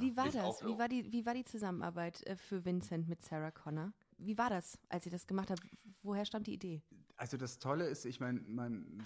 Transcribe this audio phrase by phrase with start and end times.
[0.00, 0.64] Wie war Ist das?
[0.64, 3.92] Wie war, die, wie war die Zusammenarbeit äh, für Vincent mit Sarah Connor?
[4.18, 5.62] Wie war das, als ihr das gemacht habt?
[6.02, 6.82] Woher stammt die Idee?
[7.16, 9.02] Also das Tolle ist, ich meine, mein,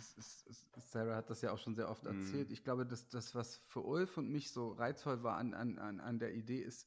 [0.76, 2.52] Sarah hat das ja auch schon sehr oft erzählt.
[2.52, 6.18] Ich glaube, dass das, was für Ulf und mich so reizvoll war an, an, an,
[6.18, 6.86] der Idee, ist,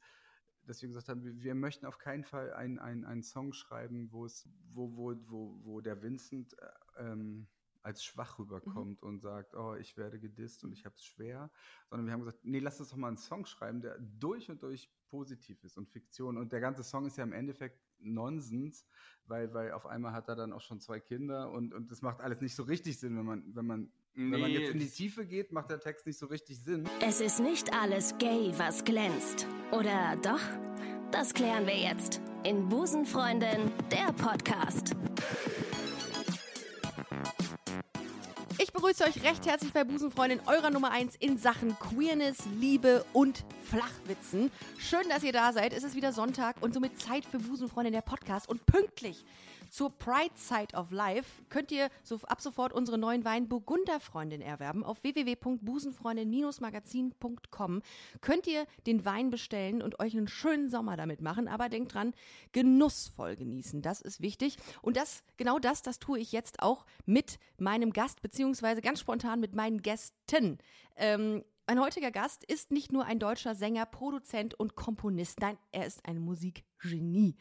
[0.66, 4.10] dass wir gesagt haben, wir, wir möchten auf keinen Fall einen, einen, einen Song schreiben,
[4.12, 7.48] wo es, wo, wo, wo, wo der Vincent äh, ähm,
[7.88, 11.49] als schwach rüberkommt und sagt, oh, ich werde gedisst und ich habe es schwer,
[11.89, 14.61] sondern wir haben gesagt, nee, lass uns doch mal einen Song schreiben, der durch und
[14.61, 16.37] durch positiv ist und Fiktion.
[16.37, 18.86] Und der ganze Song ist ja im Endeffekt Nonsens,
[19.25, 22.19] weil, weil auf einmal hat er dann auch schon zwei Kinder und, und das macht
[22.19, 24.89] alles nicht so richtig Sinn, wenn man, wenn man, wenn man Nee, jetzt in die
[24.89, 26.89] Tiefe geht, macht der Text nicht so richtig Sinn.
[27.01, 29.47] Es ist nicht alles gay, was glänzt.
[29.71, 30.42] Oder doch?
[31.11, 34.94] Das klären wir jetzt in Busenfreundin, der Podcast.
[38.88, 44.50] Begrüße euch recht herzlich bei Busenfreundin, eurer Nummer 1 in Sachen Queerness, Liebe und Flachwitzen.
[44.78, 45.73] Schön, dass ihr da seid.
[45.73, 48.47] Es ist wieder Sonntag und somit Zeit für Busenfreundin, der Podcast.
[48.47, 49.25] Und pünktlich
[49.70, 54.84] zur Pride Side of Life könnt ihr so ab sofort unsere neuen Wein Burgunderfreundin erwerben.
[54.84, 57.82] Auf www.busenfreundin-magazin.com
[58.22, 61.48] könnt ihr den Wein bestellen und euch einen schönen Sommer damit machen.
[61.48, 62.14] Aber denkt dran,
[62.52, 63.82] genussvoll genießen.
[63.82, 64.58] Das ist wichtig.
[64.82, 69.40] Und das, genau das, das tue ich jetzt auch mit meinem Gast, beziehungsweise ganz spontan
[69.40, 70.58] mit meinen Gästen.
[70.96, 75.42] Ähm, mein heutiger Gast ist nicht nur ein deutscher Sänger, Produzent und Komponist.
[75.42, 77.36] Nein, er ist ein Musikgenie.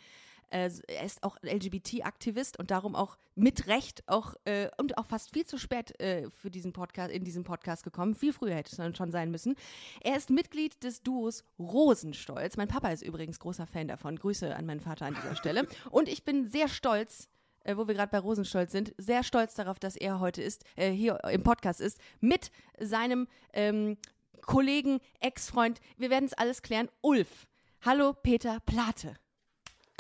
[0.51, 5.33] Äh, Er ist auch LGBT-Aktivist und darum auch mit Recht auch äh, und auch fast
[5.33, 8.15] viel zu spät äh, für diesen Podcast in diesen Podcast gekommen.
[8.15, 9.57] Viel früher hätte es dann schon sein müssen.
[10.03, 12.57] Er ist Mitglied des Duos Rosenstolz.
[12.57, 14.17] Mein Papa ist übrigens großer Fan davon.
[14.17, 15.67] Grüße an meinen Vater an dieser Stelle.
[15.91, 17.29] Und ich bin sehr stolz,
[17.65, 20.91] äh, wo wir gerade bei Rosenstolz sind, sehr stolz darauf, dass er heute ist, äh,
[20.91, 23.97] hier im Podcast ist, mit seinem ähm,
[24.43, 25.81] Kollegen, Ex-Freund.
[25.97, 26.89] Wir werden es alles klären.
[27.01, 27.47] Ulf.
[27.83, 29.17] Hallo Peter Plate.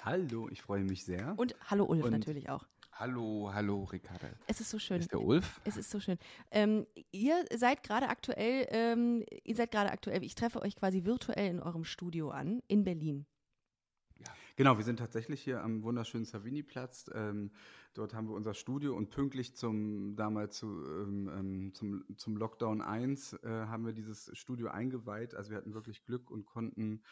[0.07, 1.35] Hallo, ich freue mich sehr.
[1.37, 2.65] Und hallo Ulf Und- natürlich auch.
[2.93, 4.29] Hallo, hallo, Ricarda.
[4.47, 5.01] Es ist so schön.
[5.01, 5.61] Ist der Ulf?
[5.65, 6.17] Es ist so schön.
[6.53, 11.51] Ähm, ihr seid gerade aktuell, ähm, ihr seid gerade aktuell, ich treffe euch quasi virtuell
[11.51, 13.27] in eurem Studio an, in Berlin.
[14.55, 17.11] Genau, wir sind tatsächlich hier am wunderschönen Savini-Platz.
[17.13, 17.51] Ähm,
[17.95, 22.81] dort haben wir unser Studio und pünktlich zum damals zu, ähm, ähm, zum, zum Lockdown
[22.81, 25.35] 1 äh, haben wir dieses Studio eingeweiht.
[25.35, 27.03] Also wir hatten wirklich Glück und konnten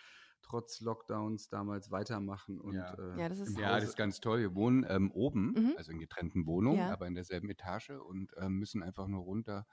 [0.44, 2.60] trotz Lockdowns damals weitermachen.
[2.60, 2.94] Und, Ja.
[2.94, 4.40] äh, Ja, das ist- Ja, das ist ganz toll.
[4.40, 5.74] Wir wohnen ähm, oben, Mhm.
[5.76, 6.92] also in getrennten Wohnungen, Ja.
[6.92, 9.66] aber in derselben Etage und ähm, müssen einfach nur runter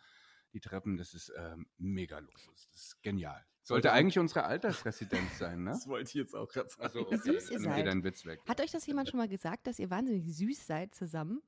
[0.54, 0.98] die Treppen.
[0.98, 2.68] Das ist ähm, mega Luxus.
[2.72, 3.46] Das ist genial.
[3.64, 5.72] Sollte eigentlich unsere Altersresidenz sein, ne?
[5.84, 6.82] Das wollte ich jetzt auch gerade sagen.
[6.84, 7.76] Also, Wie süß ihr dann seid.
[7.76, 8.40] geht dein Witz weg.
[8.48, 11.42] Hat euch das jemand schon mal gesagt, dass ihr wahnsinnig süß seid zusammen?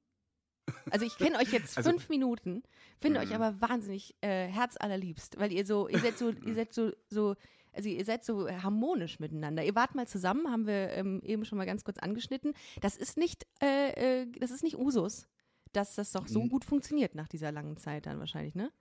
[0.91, 2.63] Also ich kenne euch jetzt Also- fünf Minuten,
[3.01, 3.35] finde euch Mhm.
[3.41, 7.35] aber wahnsinnig äh, herzallerliebst, weil ihr so, ihr seid so, ihr seid so, so,
[7.73, 9.63] also ihr seid so harmonisch miteinander.
[9.63, 12.53] Ihr wart mal zusammen, haben wir ähm, eben schon mal ganz kurz angeschnitten.
[12.81, 15.27] Das ist nicht, äh, äh, das ist nicht Usus,
[15.73, 18.71] dass das doch so gut funktioniert nach dieser langen Zeit dann wahrscheinlich, ne?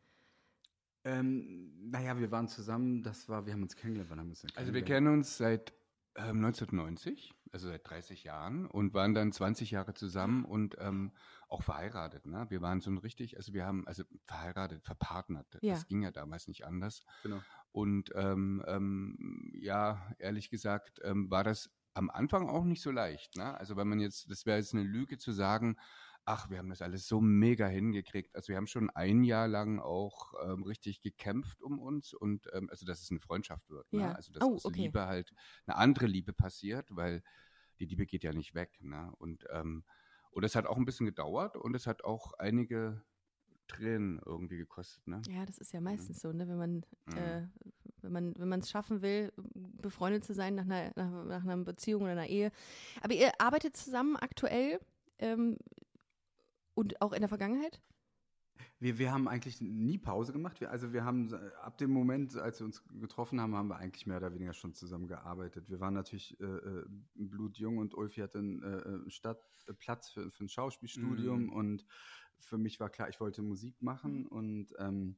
[1.04, 4.42] Ähm, naja, wir waren zusammen, das war, wir haben uns kennengelernt, wann haben wir uns
[4.42, 5.04] denn Also wir kennengelernt?
[5.04, 5.72] kennen uns seit
[6.14, 11.10] ähm, 1990, also seit 30 Jahren und waren dann 20 Jahre zusammen und ähm,
[11.52, 12.26] auch verheiratet.
[12.26, 12.46] Ne?
[12.48, 15.58] Wir waren so ein richtig, also wir haben, also verheiratet, verpartnert.
[15.60, 15.74] Ja.
[15.74, 17.02] Das ging ja damals nicht anders.
[17.22, 17.40] Genau.
[17.72, 23.36] Und ähm, ähm, ja, ehrlich gesagt, ähm, war das am Anfang auch nicht so leicht.
[23.36, 23.54] Ne?
[23.58, 25.76] Also wenn man jetzt, das wäre jetzt eine Lüge zu sagen,
[26.24, 28.34] ach, wir haben das alles so mega hingekriegt.
[28.34, 32.70] Also wir haben schon ein Jahr lang auch ähm, richtig gekämpft um uns und ähm,
[32.70, 33.92] also dass es eine Freundschaft wird.
[33.92, 34.02] Ne?
[34.02, 34.12] Ja.
[34.12, 34.82] Also dass Oh, aus okay.
[34.82, 35.32] Liebe halt
[35.66, 37.22] eine andere Liebe passiert, weil
[37.78, 38.78] die Liebe geht ja nicht weg.
[38.80, 39.12] Ne?
[39.18, 39.84] Und ähm,
[40.32, 43.03] und es hat auch ein bisschen gedauert und es hat auch einige
[43.69, 45.06] Tränen irgendwie gekostet.
[45.06, 45.22] Ne?
[45.28, 46.48] Ja, das ist ja meistens so, ne?
[46.48, 46.75] Wenn man,
[47.06, 47.16] Mhm.
[47.16, 47.47] äh,
[48.03, 51.56] wenn man, wenn man es schaffen will, befreundet zu sein nach einer, nach, nach einer
[51.59, 52.50] Beziehung oder einer Ehe.
[53.03, 54.81] Aber ihr arbeitet zusammen aktuell
[55.21, 55.56] ähm,
[56.75, 57.81] und auch in der Vergangenheit?
[58.78, 60.60] Wir, wir haben eigentlich nie Pause gemacht.
[60.60, 63.76] Wir, also wir haben äh, ab dem Moment, als wir uns getroffen haben, haben wir
[63.76, 65.68] eigentlich mehr oder weniger schon zusammen gearbeitet.
[65.68, 70.30] Wir waren natürlich äh, äh, blutjung und Ulfi hatte einen äh, Stadt, äh, Platz für,
[70.30, 71.53] für ein Schauspielstudium Mhm.
[71.53, 71.86] und
[72.38, 75.16] für mich war klar, ich wollte Musik machen und ähm,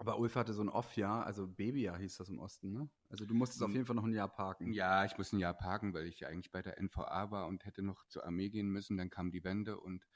[0.00, 2.88] aber Ulf hatte so ein Off-Jahr, also Babyjahr hieß das im Osten, ne?
[3.10, 3.74] Also du musstest auf Mhm.
[3.74, 4.72] jeden Fall noch ein Jahr parken.
[4.72, 7.66] Ja, ich muss ein Jahr parken, weil ich ja eigentlich bei der NVA war und
[7.66, 8.96] hätte noch zur Armee gehen müssen.
[8.96, 10.06] Dann kam die Wende und,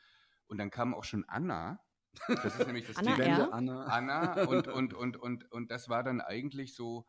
[0.46, 1.80] und dann kam auch schon Anna.
[2.28, 3.38] Das ist nämlich das Anna Thema.
[3.38, 3.52] R?
[3.52, 3.84] Anna.
[3.84, 7.06] Anna und, und, und, und, und das war dann eigentlich so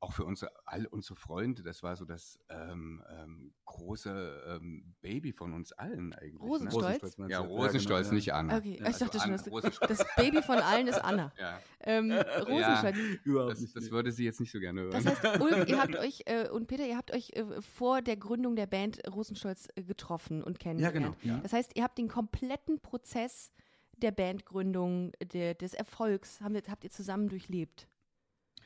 [0.00, 5.32] auch für unsere, all unsere Freunde, das war so das ähm, ähm, große ähm, Baby
[5.32, 6.40] von uns allen eigentlich.
[6.40, 7.18] Rosenstolz?
[7.18, 7.28] Ne?
[7.30, 8.58] Ja, Rosenstolz, genau, nicht Anna.
[8.58, 9.98] Okay, Also ich dachte schon, Anna, das, Rosenstolz.
[9.98, 11.32] das Baby von allen ist Anna.
[11.38, 12.96] Ja, Ähm, Rosenstolz.
[13.24, 13.76] Überhaupt das, nicht.
[13.76, 14.92] das würde sie jetzt nicht so gerne hören.
[14.92, 18.16] Das heißt, Ulf, ihr habt euch äh, und Peter, ihr habt euch äh, vor der
[18.16, 21.16] Gründung der Band Rosenstolz äh, getroffen und kennengelernt.
[21.20, 21.40] genau, ja.
[21.42, 23.50] Das heißt, ihr habt den kompletten Prozess
[23.96, 27.88] der Bandgründung, der, des Erfolgs, haben, habt ihr zusammen durchlebt.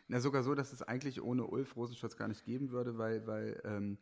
[0.08, 3.60] Na, sogar so, dass es eigentlich ohne Ulf Rosenstolz gar nicht geben würde, weil, weil
[3.64, 3.98] ähm,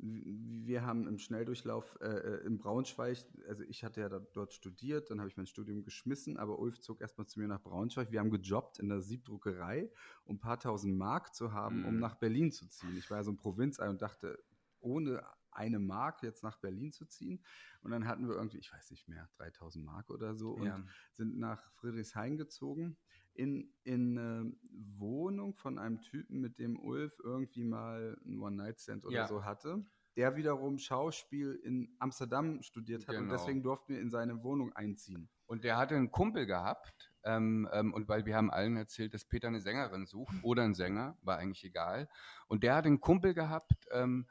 [0.00, 5.10] wir haben im Schnelldurchlauf äh, äh, in Braunschweig, also ich hatte ja da, dort studiert,
[5.10, 8.12] dann habe ich mein Studium geschmissen, aber Ulf zog erstmal zu mir nach Braunschweig.
[8.12, 9.90] Wir haben gejobbt in der Siebdruckerei,
[10.24, 12.00] um ein paar tausend Mark zu haben, um Mhm.
[12.00, 12.96] nach Berlin zu ziehen.
[12.96, 14.38] Ich war ja so ein Provinzei und dachte,
[14.78, 15.24] ohne
[15.58, 17.44] eine Mark jetzt nach Berlin zu ziehen.
[17.82, 20.84] Und dann hatten wir irgendwie, ich weiß nicht mehr, 3000 Mark oder so und Ja.
[21.12, 22.96] sind nach Friedrichshain gezogen
[23.34, 24.52] in, in eine
[24.96, 29.26] Wohnung von einem Typen, mit dem Ulf irgendwie mal ein One-Night-Stand oder Ja.
[29.26, 29.84] so hatte.
[30.16, 33.34] Der wiederum Schauspiel in Amsterdam studiert hat und Genau.
[33.34, 35.28] deswegen durften wir in seine Wohnung einziehen.
[35.46, 39.24] Und der hatte einen Kumpel gehabt, ähm, ähm, und weil wir haben allen erzählt, dass
[39.24, 42.08] Peter eine Sängerin sucht oder einen Sänger, war eigentlich egal.
[42.48, 44.26] Und der hat einen Kumpel gehabt, ähm,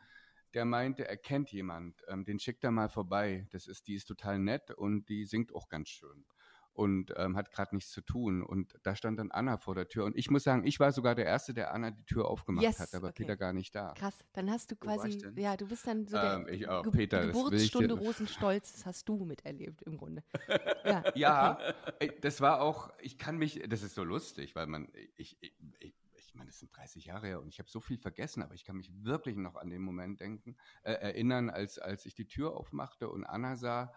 [0.54, 3.48] der meinte, er kennt jemand, ähm, den schickt er mal vorbei.
[3.52, 6.26] Das ist, die ist total nett und die singt auch ganz schön.
[6.74, 8.44] Und ähm, hat gerade nichts zu tun.
[8.44, 10.06] Und da stand dann Anna vor der Tür.
[10.06, 12.80] Und ich muss sagen, ich war sogar der Erste, der Anna die Tür aufgemacht Yes,
[12.80, 13.24] hat, aber okay.
[13.24, 13.96] Peter gar nicht da.
[13.96, 16.84] Krass, dann hast du quasi, ja, du bist dann so der Ähm, ich auch.
[16.84, 20.24] Ge Peter, Geburtsstunde Rosenstolz, das hast du miterlebt im Grunde.
[20.86, 21.60] Ja, Ja,
[22.00, 25.54] ey, das war auch, ich kann mich, das ist so lustig, weil man, ich, ich,
[25.80, 25.96] ich
[26.38, 28.78] meine, das sind 30 Jahre her und ich habe so viel vergessen, aber ich kann
[28.78, 33.10] mich wirklich noch an den Moment denken, äh, erinnern, als, als ich die Tür aufmachte
[33.10, 33.94] und Anna sah,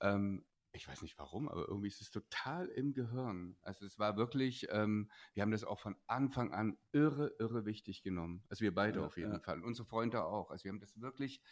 [0.00, 3.56] ähm, ich weiß nicht warum, aber irgendwie ist es total im Gehirn.
[3.62, 8.02] Also es war wirklich, ähm, wir haben das auch von Anfang an irre, irre wichtig
[8.02, 8.44] genommen.
[8.48, 9.40] Also wir beide Ja, auf jeden ja.
[9.40, 9.58] Fall.
[9.58, 10.50] Und unsere Freunde auch.
[10.50, 11.42] Also wir haben das wirklich,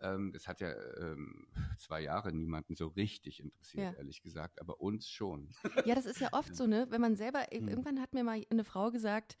[0.00, 1.46] ähm, das hat ja ähm,
[1.78, 3.98] zwei Jahre niemanden so richtig interessiert, Ja.
[3.98, 5.50] ehrlich gesagt, aber uns schon.
[5.84, 6.86] Ja, das ist ja oft so, ne?
[6.90, 7.68] Wenn man selber, Hm.
[7.68, 9.36] irgendwann hat mir mal eine Frau gesagt,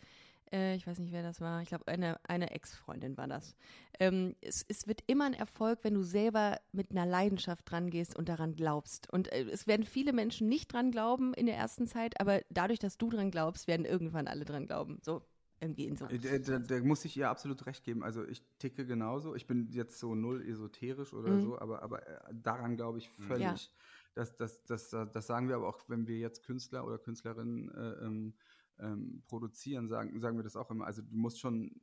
[0.50, 3.54] äh, ich weiß nicht, wer das war, ich glaube, eine, eine Ex-Freundin war das.
[4.00, 8.16] Ähm, es, es wird immer ein Erfolg, wenn du selber mit einer Leidenschaft dran gehst
[8.16, 9.12] und daran glaubst.
[9.12, 12.78] Und äh, es werden viele Menschen nicht dran glauben in der ersten Zeit, aber dadurch,
[12.78, 14.98] dass du dran glaubst, werden irgendwann alle dran glauben.
[15.02, 15.20] So,
[15.60, 16.06] irgendwie in so.
[16.06, 18.02] Da, da, da muss ich ihr absolut recht geben.
[18.02, 19.34] Also ich ticke genauso.
[19.34, 21.40] Ich bin jetzt so null esoterisch oder Mhm.
[21.40, 23.66] so, aber, aber äh, daran glaube ich völlig.
[23.66, 23.70] Ja.
[24.14, 27.70] Das, das, das, das, das sagen wir aber auch, wenn wir jetzt Künstler oder Künstlerinnen
[27.70, 28.34] äh, ähm,
[28.78, 30.86] ähm, produzieren, sagen, sagen wir das auch immer.
[30.86, 31.80] Also du musst schon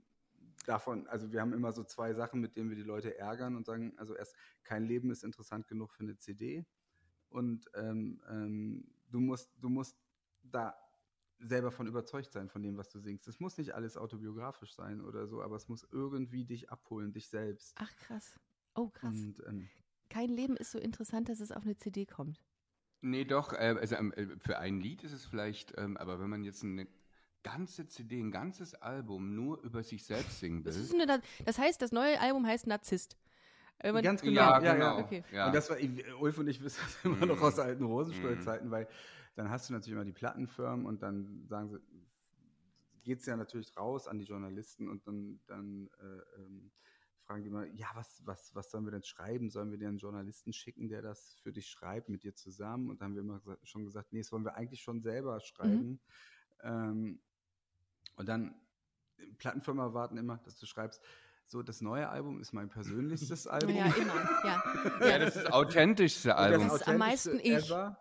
[0.66, 3.66] davon, also wir haben immer so zwei Sachen, mit denen wir die Leute ärgern und
[3.66, 6.66] sagen, also erst kein Leben ist interessant genug für eine CD
[7.30, 9.98] und ähm, ähm, du musst, du musst
[10.44, 10.76] da
[11.48, 13.28] selber von überzeugt sein von dem, was du singst.
[13.28, 17.28] Es muss nicht alles autobiografisch sein oder so, aber es muss irgendwie dich abholen, dich
[17.28, 17.76] selbst.
[17.80, 18.36] Ach, krass.
[18.76, 19.14] Oh, krass.
[19.16, 19.70] Und ähm,
[20.10, 22.42] Kein Leben ist so interessant, dass es auf eine CD kommt.
[23.02, 26.30] Nee, doch, äh, also ähm, äh, für ein Lied ist es vielleicht, ähm, aber wenn
[26.30, 26.88] man jetzt eine
[27.44, 31.02] ganze CD, ein ganzes Album nur über sich selbst singen Das, ist will.
[31.04, 33.18] eine, das heißt, das neue Album heißt Narzisst.
[33.84, 34.98] Man- ganz genau, Ja, ja, genau.
[34.98, 35.04] ja.
[35.06, 35.24] Okay.
[35.32, 35.48] Ja.
[35.48, 35.78] Und das war,
[36.20, 37.44] Ulf und ich wissen das immer noch Mhm.
[37.44, 38.88] aus alten Rosenstolz-Zeiten, weil
[39.36, 41.80] dann hast du natürlich immer die Plattenfirmen und dann sagen sie,
[43.04, 46.72] geht es ja natürlich raus an die Journalisten und dann, dann äh, ähm,
[47.26, 49.50] fragen die immer, ja, was, was, was sollen wir denn schreiben?
[49.50, 52.90] Sollen wir dir einen Journalisten schicken, der das für dich schreibt, mit dir zusammen?
[52.90, 55.40] Und dann haben wir immer gesagt, schon gesagt, nee, das wollen wir eigentlich schon selber
[55.40, 56.00] schreiben.
[56.64, 57.20] Ähm,
[58.16, 58.56] und dann,
[59.38, 61.02] Plattenfirma warten immer, dass du schreibst,
[61.48, 63.76] so, das neue Album ist mein persönlichstes Album.
[63.76, 64.14] Ja, immer.
[64.44, 65.08] Ja.
[65.08, 66.68] ja, das ist das authentischste Album.
[66.68, 67.52] Das ist am meisten ich.
[67.52, 67.98] ever.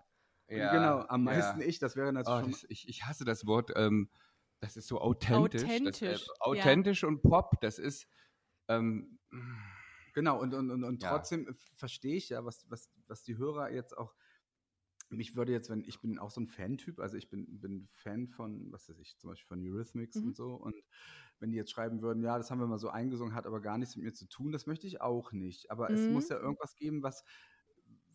[0.49, 1.25] Ja, genau, am ja.
[1.25, 4.11] meisten ich, das wäre Oh, natürlich schon das, ich, ich hasse das Wort, ähm,
[4.61, 5.81] das ist so authentisch.
[5.81, 8.09] Authentisch, Das, äh, authentisch und Pop, das ist,
[8.69, 9.19] ähm,
[10.13, 11.03] Genau, und, und, und, und Ja.
[11.03, 14.15] trotzdem verstehe ich ja, was, was, was die Hörer jetzt auch.
[15.11, 18.29] Mich würde jetzt, wenn ich bin auch so ein Fan-Typ, also ich bin, bin Fan
[18.29, 20.25] von, was weiß ich, zum Beispiel von Eurythmics Mhm.
[20.25, 20.55] und so.
[20.55, 20.75] Und
[21.41, 23.79] wenn die jetzt schreiben würden, ja, das haben wir mal so eingesungen, hat aber gar
[23.79, 25.71] nichts mit mir zu tun, das möchte ich auch nicht.
[25.71, 26.11] Aber es Mhm.
[26.11, 27.25] muss ja irgendwas geben, was,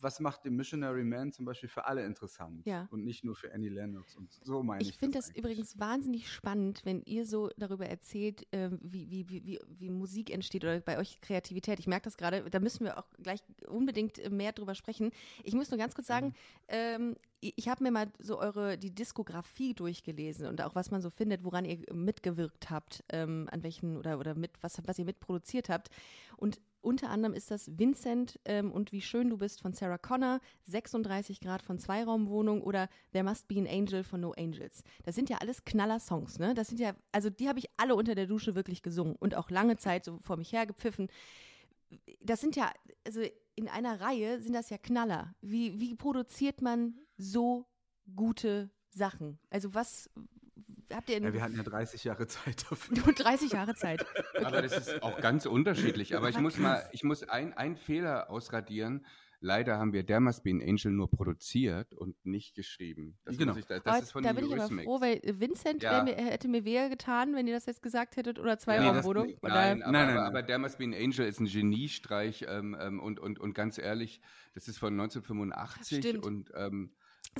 [0.02, 2.88] was macht den Missionary Man zum Beispiel für alle interessant Ja.
[2.90, 4.16] und nicht nur für Annie Lennox.
[4.16, 4.90] Und so meine ich.
[4.90, 5.38] Ich finde das eigentlich.
[5.38, 10.64] übrigens wahnsinnig spannend, wenn ihr so darüber erzählt, ähm, wie, wie, wie, wie, Musik entsteht
[10.64, 11.78] oder bei euch Kreativität.
[11.78, 15.10] Ich merke das gerade, da müssen wir auch gleich unbedingt äh, mehr drüber sprechen.
[15.44, 16.34] Ich muss nur ganz kurz sagen,
[16.68, 21.00] ähm, ich ich habe mir mal so eure, die Diskografie durchgelesen und auch was man
[21.00, 25.04] so findet, woran ihr mitgewirkt habt, ähm, an welchen oder, oder mit, was, was ihr
[25.04, 25.88] mitproduziert habt.
[26.36, 30.40] Und unter anderem ist das Vincent ähm, und Wie schön du bist von Sarah Connor,
[30.64, 34.82] 36 Grad von Zweiraumwohnung oder There Must Be an Angel von No Angels.
[35.04, 36.54] Das sind ja alles Knaller-Songs, ne?
[36.54, 39.50] Das sind ja, also die habe ich alle unter der Dusche wirklich gesungen und auch
[39.50, 41.08] lange Zeit so vor mich hergepfiffen.
[42.20, 42.72] Das sind ja,
[43.04, 43.20] also
[43.56, 45.34] in einer Reihe sind das ja Knaller.
[45.40, 47.66] Wie, wie produziert man so
[48.14, 49.38] gute Sachen?
[49.50, 50.08] Also was,
[50.96, 52.96] habt ihr Ja, wir hatten ja 30 Jahre Zeit dafür.
[53.04, 54.04] nur 30 Jahre Zeit.
[54.44, 56.16] Aber das ist auch ganz unterschiedlich.
[56.16, 59.04] Aber ich muss mal, ich muss ein- einen Fehler ausradieren.
[59.42, 63.16] Leider haben wir Der Must Be an Angel nur produziert und nicht geschrieben.
[63.24, 63.56] Das, Genau.
[63.56, 66.02] ich, das, Aber das ist von da bin ich aber froh, weil Vincent Ja.
[66.04, 69.28] mir, hätte mir wehe getan, wenn ihr das jetzt gesagt hättet, oder das- Zweiraumwohnung.
[69.28, 70.26] nee, oder Nein, aber, Nein, nein, aber, nein.
[70.28, 73.78] aber Der Must Be an Angel ist ein Geniestreich ähm, ähm, und, und, und ganz
[73.78, 74.20] ehrlich,
[74.52, 76.26] das ist von 1985 Stimmt.
[76.26, 76.92] und ähm,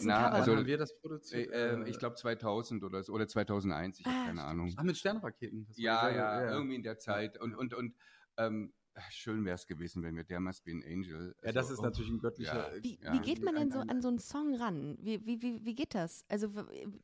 [0.03, 0.33] na, Cover.
[0.35, 1.51] also haben wir das produziert?
[1.53, 4.73] äh, ich glaube 2000 oder so, oder 2001, ich Ah, habe keine Ahnung.
[4.77, 5.67] Ach, mit Sternraketen.
[5.77, 7.39] Ja, sehr- ja, irgendwie in der Zeit.
[7.41, 7.95] Und, und, und
[8.37, 8.73] ähm,
[9.11, 11.35] schön wäre es gewesen, wenn wir Der Must Be an Angel.
[11.43, 12.75] Ja, das also, ist natürlich ein göttlicher.
[12.77, 12.83] Ja.
[12.83, 13.13] Wie, Ja.
[13.13, 14.97] wie geht man denn so an so einen Song ran?
[15.01, 16.25] Wie, wie, wie, wie geht das?
[16.29, 16.51] Also,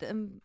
[0.00, 0.40] ähm,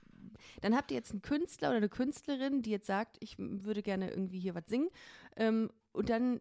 [0.62, 4.10] dann habt ihr jetzt einen Künstler oder eine Künstlerin, die jetzt sagt, ich würde gerne
[4.10, 4.90] irgendwie hier was singen.
[5.36, 6.40] Ähm, und dann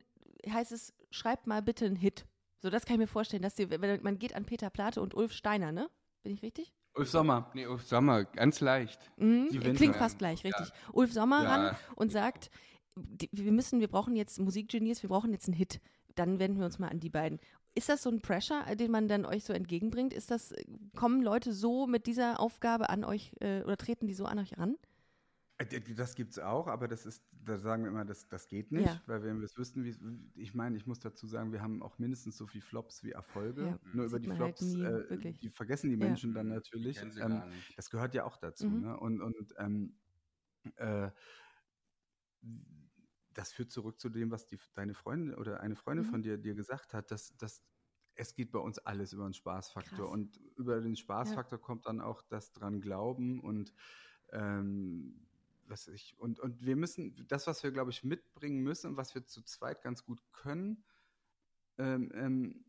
[0.49, 2.25] heißt es, schreibt mal bitte einen Hit.
[2.63, 5.15] So, das kann ich mir vorstellen, dass die, wenn- man geht an Peter Plate und
[5.15, 5.89] Ulf Steiner, ne?
[6.23, 6.73] Bin ich richtig?
[6.95, 7.51] Ulf Sommer.
[7.55, 9.01] Nee, auf Sommer, ganz leicht.
[9.17, 10.71] Mhm, Die klingt fast gleich, richtig.
[10.93, 11.49] Ulf Sommer Ja.
[11.69, 12.51] ran und sagt,
[12.97, 15.81] die, wir müssen, wir brauchen jetzt Musikgenies, wir brauchen jetzt einen Hit.
[16.17, 17.39] Dann wenden wir uns mal an die beiden.
[17.75, 20.13] Ist das so ein Pressure, äh, den man dann euch so entgegenbringt?
[20.13, 20.65] Ist das, äh,
[20.97, 24.59] kommen Leute so mit dieser Aufgabe an euch äh, oder treten die so an euch
[24.59, 24.77] ran?
[25.61, 28.87] Äh, Das gibt's auch, aber das ist, da sagen wir immer, das, das geht nicht,
[28.87, 29.03] Ja.
[29.07, 29.95] weil wenn wir es wüssten, wie
[30.41, 33.67] ich meine, ich muss dazu sagen, wir haben auch mindestens so viel Flops wie Erfolge.
[33.67, 36.07] Ja, Nur über die halt Flops, nie, äh, die vergessen die Ja.
[36.07, 37.03] Menschen dann natürlich.
[37.03, 37.79] Ähm, gar nicht.
[37.79, 38.69] das gehört ja auch dazu.
[38.69, 38.81] Mhm.
[38.81, 38.99] Ne?
[38.99, 39.99] Und, und ähm,
[40.77, 41.11] äh,
[43.33, 46.11] das führt zurück zu dem, was die, deine Freundin oder eine Freundin Mhm.
[46.11, 47.63] von dir dir gesagt hat, dass, dass
[48.15, 50.07] es geht bei uns alles über den Spaßfaktor.
[50.07, 50.13] Krass.
[50.13, 53.73] Und über den Spaßfaktor kommt dann auch das dran glauben und
[54.33, 55.29] ähm,
[55.71, 59.15] was ich, und, und wir müssen, das, was wir, glaube ich, mitbringen müssen und was
[59.15, 60.85] wir zu zweit ganz gut können,
[61.79, 62.65] ähm, ähm,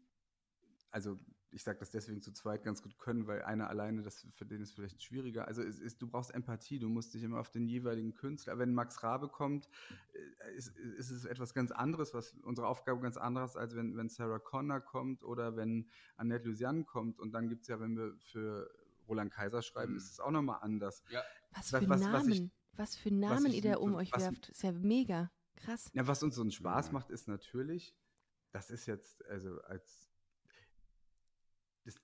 [0.91, 1.17] also
[1.53, 4.61] ich sage das deswegen zu zweit ganz gut können, weil einer alleine, das für den
[4.61, 5.47] ist vielleicht schwieriger.
[5.49, 8.57] Also es ist, du brauchst Empathie, du musst dich immer auf den jeweiligen Künstler.
[8.57, 9.67] Wenn Max Rabe kommt,
[10.13, 14.07] äh, ist, ist es etwas ganz anderes, was unsere Aufgabe ganz anderes, als wenn, wenn
[14.07, 17.19] Sarah Connor kommt oder wenn Annette Lusian kommt.
[17.19, 18.73] Und dann gibt es ja, wenn wir für
[19.09, 19.97] Roland Kaiser schreiben, Mhm.
[19.97, 21.03] ist es auch nochmal anders.
[21.09, 21.21] Ja.
[21.51, 22.39] Was Was- für was- Namen, was
[22.73, 24.49] was, für Namen ich- ihr da um euch was- werft.
[24.49, 25.31] Ist ja mega.
[25.55, 25.89] Krass.
[25.93, 26.93] Ja, was uns so einen Spaß Ja.
[26.93, 27.95] macht, ist natürlich,
[28.51, 30.09] das ist jetzt, also als
[31.83, 31.95] das,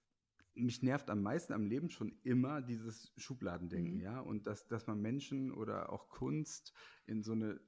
[0.53, 4.01] mich nervt am meisten am Leben schon immer dieses Schubladendenken, Mhm.
[4.01, 4.19] ja.
[4.19, 6.73] Und dass, dass man Menschen oder auch Kunst
[7.05, 7.59] in so eine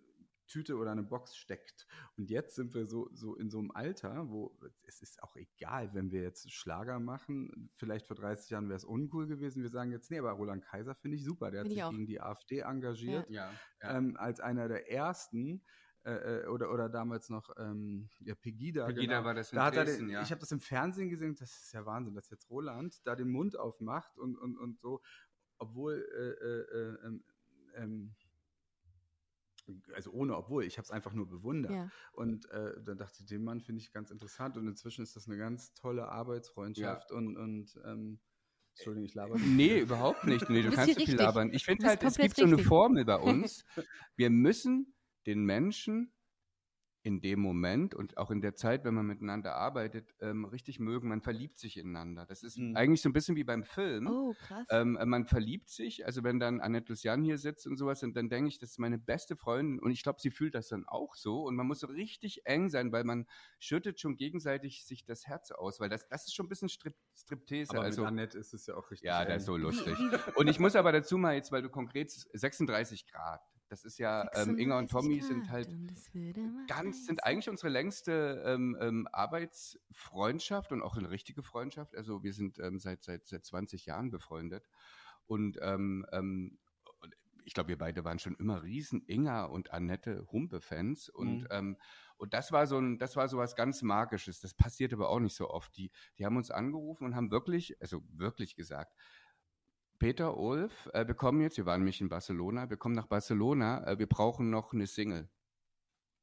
[0.50, 1.88] Tüte oder eine Box steckt.
[2.18, 5.94] Und jetzt sind wir so, so in so einem Alter, wo es ist auch egal,
[5.94, 7.72] wenn wir jetzt Schlager machen.
[7.76, 9.64] Vielleicht vor 30 Jahren wäre es uncool gewesen.
[9.64, 11.52] Wir sagen jetzt, nee, aber Roland Kaiser finde ich super.
[11.52, 11.92] Der hat sich auch.
[11.92, 13.52] gegen die AfD engagiert Ja,
[13.82, 13.98] ja.
[13.98, 15.64] ähm, als einer der ersten
[16.06, 18.86] äh, äh, oder, oder damals noch ähm, ja, Pegida.
[18.86, 19.26] Pegida genau.
[19.26, 20.22] war das in da hat Dresden, den, ja.
[20.22, 23.30] Ich habe das im Fernsehen gesehen, das ist ja Wahnsinn, dass jetzt Roland da den
[23.30, 25.02] Mund aufmacht und, und, und so,
[25.58, 27.24] obwohl, äh, äh, äh, ähm,
[27.76, 28.16] ähm,
[29.94, 31.72] also ohne obwohl, ich habe es einfach nur bewundert.
[31.72, 31.90] Ja.
[32.14, 35.28] Und äh, dann dachte ich, den Mann finde ich ganz interessant und inzwischen ist das
[35.28, 38.20] eine ganz tolle Arbeitsfreundschaft und, und ähm,
[38.76, 39.36] Entschuldigung, ich laber.
[39.40, 40.50] Nee, überhaupt nicht.
[40.50, 41.20] Nee, du kannst so viel richtig.
[41.20, 41.54] labern.
[41.54, 42.68] Ich finde halt, es gibt so eine richtig.
[42.68, 43.66] Formel bei uns.
[44.16, 44.96] Wir müssen
[45.26, 46.14] den Menschen
[47.02, 51.08] in dem Moment und auch in der Zeit, wenn man miteinander arbeitet, ähm, richtig mögen.
[51.08, 52.26] Man verliebt sich ineinander.
[52.26, 52.76] Das ist Mhm.
[52.76, 54.08] eigentlich so ein bisschen wie beim Film.
[54.08, 54.66] Oh, krass.
[54.70, 58.16] Ähm, äh, man verliebt sich, also wenn dann Annette Lucian hier sitzt und sowas, und
[58.18, 60.86] dann denke ich, das ist meine beste Freundin und ich glaube, sie fühlt das dann
[60.88, 63.26] auch so und man muss so richtig eng sein, weil man
[63.60, 66.96] schüttet schon gegenseitig sich das Herz aus, weil das, das ist schon ein bisschen Strip,
[67.16, 67.72] Striptease.
[67.72, 69.08] Aber also, mit Annette ist es ja auch richtig.
[69.08, 69.40] ja, der eng.
[69.40, 69.96] ist so lustig.
[70.36, 74.30] Und ich muss aber dazu mal jetzt, weil du konkret 36 Grad, das ist ja,
[74.34, 75.78] ähm, Inga und 36 Tommy sind halt
[76.68, 81.96] ganz, sind eigentlich unsere längste ähm, ähm, Arbeitsfreundschaft und auch eine richtige Freundschaft.
[81.96, 84.68] Also wir sind ähm, seit, seit, seit 20 Jahren befreundet.
[85.26, 86.60] Und ähm, ähm,
[87.46, 91.10] ich glaube, wir beide waren schon immer riesen Inga und Annette Humpe-Fans.
[91.10, 91.48] Und, Mhm.
[91.50, 91.78] ähm,
[92.18, 94.40] und das war so ein, das war so was ganz Magisches.
[94.40, 95.76] Das passiert aber auch nicht so oft.
[95.76, 98.94] Die, die haben uns angerufen und haben wirklich, also wirklich gesagt,
[100.00, 103.86] Peter, Ulf, äh, wir kommen jetzt, wir waren nämlich in Barcelona, wir kommen nach Barcelona,
[103.86, 105.30] äh, wir brauchen noch eine Single.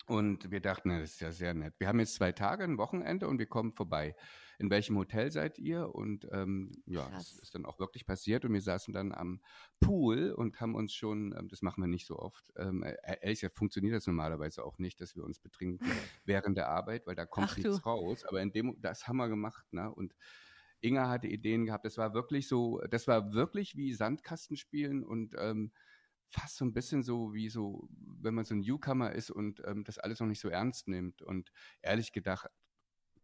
[0.06, 1.74] Und wir dachten, na, das ist ja sehr nett.
[1.78, 4.14] Wir haben jetzt zwei Tage, ein Wochenende und wir kommen vorbei.
[4.58, 5.92] In welchem Hotel seid ihr?
[5.94, 7.32] Und ähm, ja, Krass.
[7.32, 8.44] das ist dann auch wirklich passiert.
[8.44, 9.40] Und wir saßen dann am
[9.80, 13.40] Pool und haben uns schon, ähm, das machen wir nicht so oft, ähm, äh, ehrlich
[13.40, 15.80] gesagt funktioniert das normalerweise auch nicht, dass wir uns betrinken
[16.24, 17.82] während der Arbeit, weil da kommt Ach nichts du.
[17.82, 18.24] raus.
[18.26, 19.92] Aber in dem, das haben wir gemacht, ne?
[19.92, 20.14] Und
[20.80, 21.84] Inga hatte Ideen gehabt.
[21.84, 25.72] Das war wirklich so, das war wirklich wie Sandkastenspielen und ähm,
[26.28, 27.88] fast so ein bisschen so wie so,
[28.20, 31.22] wenn man so ein Newcomer ist und ähm, das alles noch nicht so ernst nimmt.
[31.22, 31.50] Und
[31.82, 32.48] ehrlich gedacht,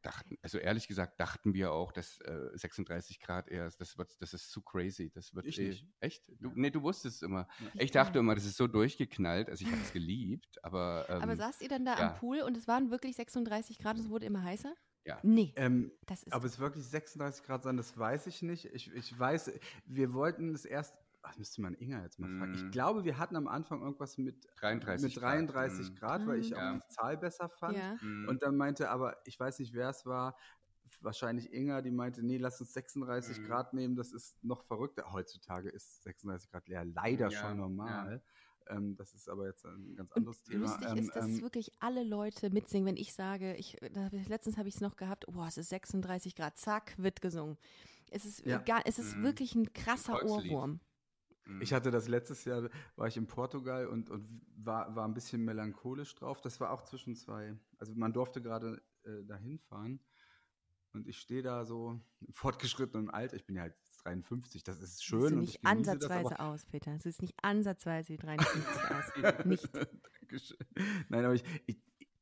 [0.03, 4.35] dachten, also ehrlich gesagt dachten wir auch, dass äh, 36 Grad eher, das wird, das
[4.35, 5.11] ist zu crazy.
[5.11, 5.87] Das wird Ich eh, nicht.
[6.01, 6.29] echt?
[6.41, 6.55] Du, Ja.
[6.57, 7.49] Nee, du wusstest es immer.
[7.75, 7.83] Ja.
[7.83, 9.49] Ich dachte immer, das ist so durchgeknallt.
[9.49, 12.11] Also ich habe es geliebt, aber ähm, Aber saßt ihr dann da ja.
[12.11, 14.75] am Pool und es waren wirklich 36 Grad und es wurde immer heißer?
[15.05, 15.19] Ja.
[15.23, 16.33] Nee, Ähm, das ist.
[16.35, 18.67] ob es wirklich 36 Grad sein, das weiß ich nicht.
[18.67, 19.51] Ich, ich weiß,
[19.87, 22.55] wir wollten es erst, ach, müsste man Inga jetzt mal fragen.
[22.55, 22.71] Ich Mhm.
[22.71, 25.95] glaube, wir hatten am Anfang irgendwas mit 33 mit 33 Mhm.
[25.97, 26.57] Grad, weil ich Mhm.
[26.57, 26.75] auch Ja.
[26.75, 27.77] die Zahl besser fand.
[27.77, 27.97] ja.
[28.01, 28.29] Mhm.
[28.29, 30.37] Und dann meinte aber, ich weiß nicht, wer es war,
[31.01, 33.45] wahrscheinlich Inga, die meinte, nee, lass uns 36 Mhm.
[33.47, 35.13] Grad nehmen, das ist noch verrückter.
[35.13, 38.23] Heutzutage ist 36 Grad ja leider Ja, schon normal.
[38.69, 40.61] Ähm, das ist aber jetzt ein ganz Und anderes Thema.
[40.67, 43.79] lustig Ähm, ist, dass ähm, wirklich alle Leute mitsingen, wenn ich sage, ich,
[44.29, 47.57] letztens habe ich es noch gehabt, boah, es ist 36 Grad, zack, wird gesungen.
[48.11, 48.59] Es ist, Ja.
[48.59, 49.23] gar, es ist Mhm.
[49.23, 50.53] wirklich ein krasser Volkslied.
[50.53, 50.81] Ohrwurm.
[51.47, 51.63] Mhm.
[51.63, 55.45] Ich hatte das letztes Jahr, war ich in Portugal und, und war, war ein bisschen
[55.45, 56.41] melancholisch drauf.
[56.41, 60.01] Das war auch zwischen zwei, also man durfte gerade äh, dahin fahren
[60.93, 63.37] und ich stehe da so im fortgeschrittenen Alter.
[63.37, 65.35] Ich bin ja halt jetzt 53, das ist schön.
[65.35, 66.93] Und nicht ansatzweise das, aus, Peter.
[66.95, 69.05] Es ist nicht ansatzweise wie 53 aus.
[69.47, 69.69] Nicht.
[70.21, 70.57] Dankeschön.
[71.09, 71.79] Nein, aber ich, ich,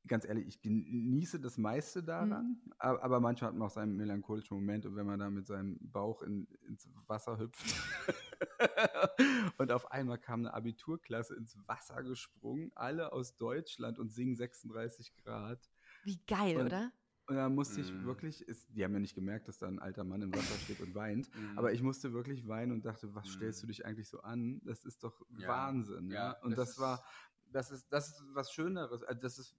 [0.06, 2.72] ganz ehrlich, ich genieße das meiste daran, Mhm.
[2.78, 5.78] aber, aber manchmal hat man auch seinen melancholischen Moment und wenn man da mit seinem
[5.80, 7.62] Bauch in, ins Wasser hüpft
[9.58, 15.14] und auf einmal kam eine Abiturklasse ins Wasser gesprungen, alle aus Deutschland und singen 36
[15.16, 15.60] Grad.
[16.04, 16.92] Wie geil, Und- oder?
[17.30, 18.04] Und da musste ich Mhm.
[18.06, 20.80] wirklich, ist, die haben ja nicht gemerkt, dass da ein alter Mann im Wasser steht
[20.80, 21.56] und weint, Mhm.
[21.56, 23.30] aber ich musste wirklich weinen und dachte, was Mhm.
[23.30, 24.60] stellst du dich eigentlich so an?
[24.64, 26.10] Das ist doch Ja, Wahnsinn.
[26.10, 27.04] ja, Ja, Und das das, war, ist-
[27.52, 29.04] das ist, das ist was Schöneres.
[29.04, 29.54] Also das ist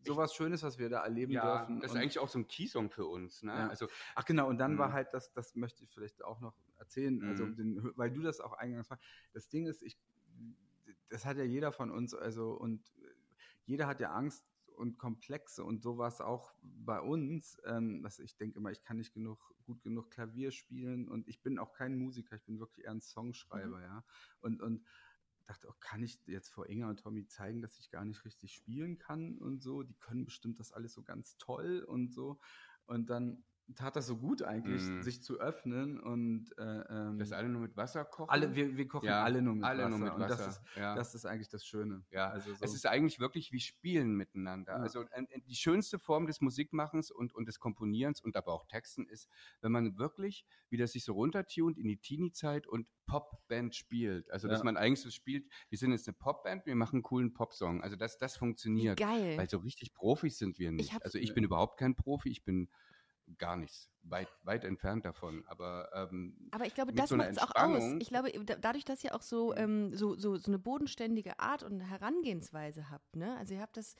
[0.00, 1.80] sowas Schönes, was wir da erleben ja, dürfen.
[1.80, 3.42] das ist Und- eigentlich auch so ein Keysong für uns.
[3.42, 3.52] Ne?
[3.52, 3.68] Ja.
[3.68, 4.92] Also Ach genau, und dann war Mhm.
[4.94, 7.56] halt das, das möchte ich vielleicht auch noch erzählen, also Mhm.
[7.56, 8.98] den, weil du das auch eingangs war.
[9.34, 9.98] Das Ding ist, ich,
[11.10, 12.82] das hat ja jeder von uns, also und
[13.66, 17.60] jeder hat ja Angst und Komplexe und so war es auch bei uns.
[17.64, 21.42] Ähm, dass ich denke immer, ich kann nicht genug, gut genug Klavier spielen und ich
[21.42, 24.04] bin auch kein Musiker, ich bin wirklich eher ein Songschreiber, ja.
[24.40, 24.86] Und, und
[25.46, 28.54] dachte, oh, kann ich jetzt vor Inga und Tommy zeigen, dass ich gar nicht richtig
[28.54, 29.82] spielen kann und so?
[29.82, 32.40] Die können bestimmt das alles so ganz toll und so.
[32.86, 35.02] Und dann tat das so gut eigentlich, Mhm.
[35.02, 38.28] sich zu öffnen und äh, ähm, das alle nur mit Wasser kochen.
[38.30, 39.88] alle, wir, wir kochen Ja, alle nur mit alle Wasser.
[39.90, 40.36] nur mit Und Wasser.
[40.36, 40.94] das ist, ja.
[40.94, 42.04] das ist eigentlich das Schöne.
[42.10, 44.72] Ja, also so, Es ist eigentlich wirklich wie Spielen miteinander.
[44.74, 44.78] Ja.
[44.80, 48.66] Also äh, äh, die schönste Form des Musikmachens und, und des Komponierens und aber auch
[48.66, 49.28] Texten ist,
[49.62, 54.30] wenn man wirklich wieder sich so runtertunt in die Teenie-Zeit und Popband spielt.
[54.30, 54.64] Also dass Ja.
[54.64, 57.82] man eigentlich so spielt, wir sind jetzt eine Popband, wir machen einen coolen Popsong.
[57.82, 58.98] Also das, das funktioniert.
[58.98, 59.38] geil.
[59.38, 60.92] Weil so richtig Profis sind wir nicht.
[60.92, 62.68] hab- also ich bin überhaupt kein Profi, ich bin
[63.38, 65.44] gar nichts, weit, weit entfernt davon.
[65.46, 67.94] Aber ähm, Aber ich glaube, das so macht es auch aus.
[67.98, 71.62] Ich glaube, da- dadurch, dass ihr auch so, ähm, so, so, so eine bodenständige Art
[71.62, 73.36] und Herangehensweise habt, ne?
[73.38, 73.96] Also ihr habt das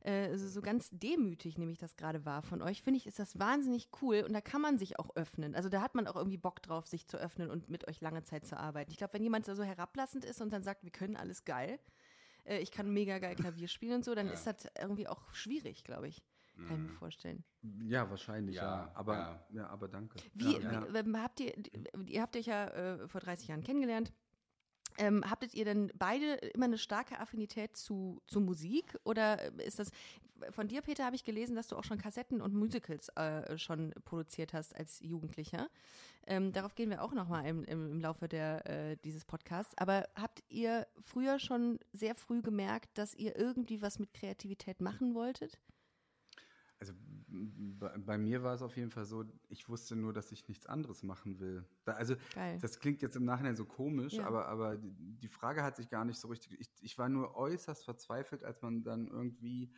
[0.00, 3.18] äh, so, so ganz demütig, nehme ich das gerade wahr von euch, finde ich, ist
[3.18, 5.54] das wahnsinnig cool und da kann man sich auch öffnen.
[5.54, 8.22] Also da hat man auch irgendwie Bock drauf, sich zu öffnen und mit euch lange
[8.22, 8.90] Zeit zu arbeiten.
[8.90, 11.78] Ich glaube, wenn jemand so herablassend ist und dann sagt, wir können alles geil,
[12.44, 14.34] äh, ich kann mega geil Klavier spielen und so, dann Ja.
[14.34, 16.22] ist das irgendwie auch schwierig, glaube ich.
[16.56, 16.98] Kann ich mir mh.
[16.98, 17.44] vorstellen.
[17.82, 18.62] ja, wahrscheinlich, ja.
[18.62, 19.44] Ja, Aber, ja.
[19.50, 19.66] ja.
[19.68, 20.18] aber danke.
[20.34, 21.52] Wie, ja, wie ähm, habt ihr,
[22.06, 24.12] ihr habt euch ja äh, vor 30 Jahren kennengelernt.
[24.96, 28.96] Ähm, habtet ihr denn beide immer eine starke Affinität zu, zu Musik?
[29.02, 29.90] Oder äh, ist das,
[30.50, 33.92] von dir, Peter, habe ich gelesen, dass du auch schon Kassetten und Musicals äh, schon
[34.04, 35.68] produziert hast als Jugendlicher.
[36.26, 39.76] Ähm, darauf gehen wir auch nochmal im, im, im Laufe der, äh, dieses Podcasts.
[39.78, 45.14] Aber habt ihr früher schon sehr früh gemerkt, dass ihr irgendwie was mit Kreativität machen
[45.14, 45.58] wolltet?
[46.84, 46.92] Also
[47.78, 50.66] bei, bei mir war es auf jeden Fall so, ich wusste nur, dass ich nichts
[50.66, 51.64] anderes machen will.
[51.84, 52.58] Da, also Geil.
[52.60, 54.26] das klingt jetzt im Nachhinein so komisch, Ja.
[54.26, 56.60] aber, aber die, Frage hat sich gar nicht so richtig.
[56.60, 59.72] Ich, ich war nur äußerst verzweifelt, als man dann irgendwie.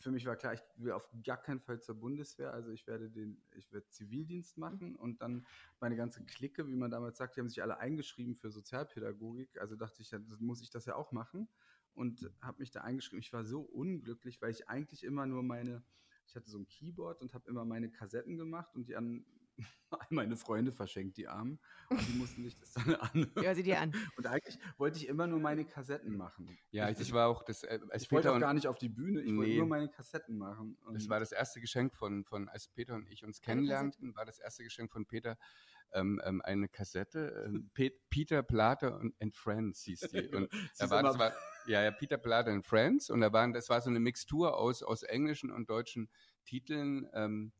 [0.00, 2.52] Für mich war klar, ich will auf gar keinen Fall zur Bundeswehr.
[2.52, 5.44] Also ich werde den, ich werde Zivildienst machen und dann
[5.80, 9.60] meine ganze Clique, wie man damals sagt, die haben sich alle eingeschrieben für Sozialpädagogik.
[9.60, 11.48] Also dachte ich, das muss ich das ja auch machen
[11.94, 13.20] und habe mich da eingeschrieben.
[13.20, 15.82] Ich war so unglücklich, weil ich eigentlich immer nur meine,
[16.28, 19.24] ich hatte so ein Keyboard und habe immer meine Kassetten gemacht und die an
[20.10, 21.58] meine Freunde verschenkt, die Armen.
[21.88, 23.32] Und die mussten sich das dann anhören.
[23.42, 23.92] Ja, sieh dir an.
[24.16, 26.56] Und eigentlich wollte ich immer nur meine Kassetten machen.
[26.70, 28.88] Ja, ich, ich war auch das, äh, als Ich wollte auch gar nicht auf die
[28.88, 29.58] Bühne, ich wollte Nee.
[29.58, 30.76] nur meine Kassetten machen.
[30.84, 34.24] Und das war das erste Geschenk von, von als Peter und ich uns kennenlernten, war
[34.26, 35.36] das erste Geschenk von Peter
[35.92, 37.44] ähm, ähm, eine Kassette.
[37.46, 40.28] Ähm, Pe Peter Plate und and Friends hieß die.
[40.34, 41.32] Und Sie da war, das war,
[41.66, 43.10] ja, ja, Peter Plate and Friends.
[43.10, 46.08] Und da waren, das war so eine Mixtur aus, aus englischen und deutschen
[46.44, 47.08] Titeln.
[47.12, 47.52] Ähm,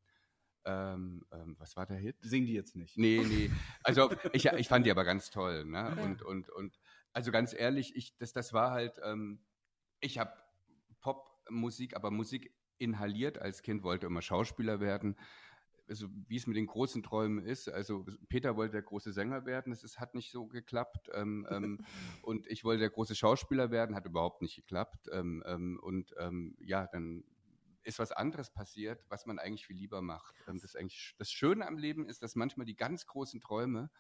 [0.65, 2.17] ähm, ähm, was war der Hit?
[2.21, 2.99] Sing die jetzt nicht.
[2.99, 3.51] Nee, nee.
[3.83, 5.65] Also ich, ich fand die aber ganz toll.
[5.65, 5.97] Ne?
[6.03, 6.79] Und, und, und
[7.13, 9.41] also ganz ehrlich, ich, das, das war halt, ähm,
[10.01, 10.33] ich habe
[11.01, 15.17] Popmusik, aber Musik inhaliert als Kind, wollte immer Schauspieler werden.
[15.89, 17.69] Also wie es mit den großen Träumen ist.
[17.69, 21.11] Also Peter wollte der große Sänger werden, das ist, hat nicht so geklappt.
[21.15, 21.79] Ähm, ähm,
[22.23, 25.09] und ich wollte der große Schauspieler werden, hat überhaupt nicht geklappt.
[25.13, 27.25] Ähm, ähm, und ähm, ja, dann
[27.83, 30.35] ist was anderes passiert, was man eigentlich viel lieber macht.
[30.47, 33.91] Das, eigentlich, das Schöne am Leben ist, dass manchmal die ganz großen Träume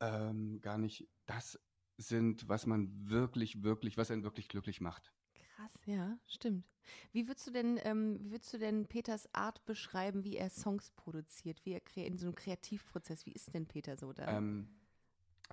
[0.00, 1.58] ähm, gar nicht das
[1.96, 5.12] sind, was man wirklich, wirklich, was einen wirklich glücklich macht.
[5.56, 6.64] Krass, ja, stimmt.
[7.12, 10.90] Wie würdest du denn, ähm, wie würdest du denn Peters Art beschreiben, wie er Songs
[10.90, 14.38] produziert, wie er in so einem Kreativprozess, wie ist denn Peter so da?
[14.38, 14.68] Ähm,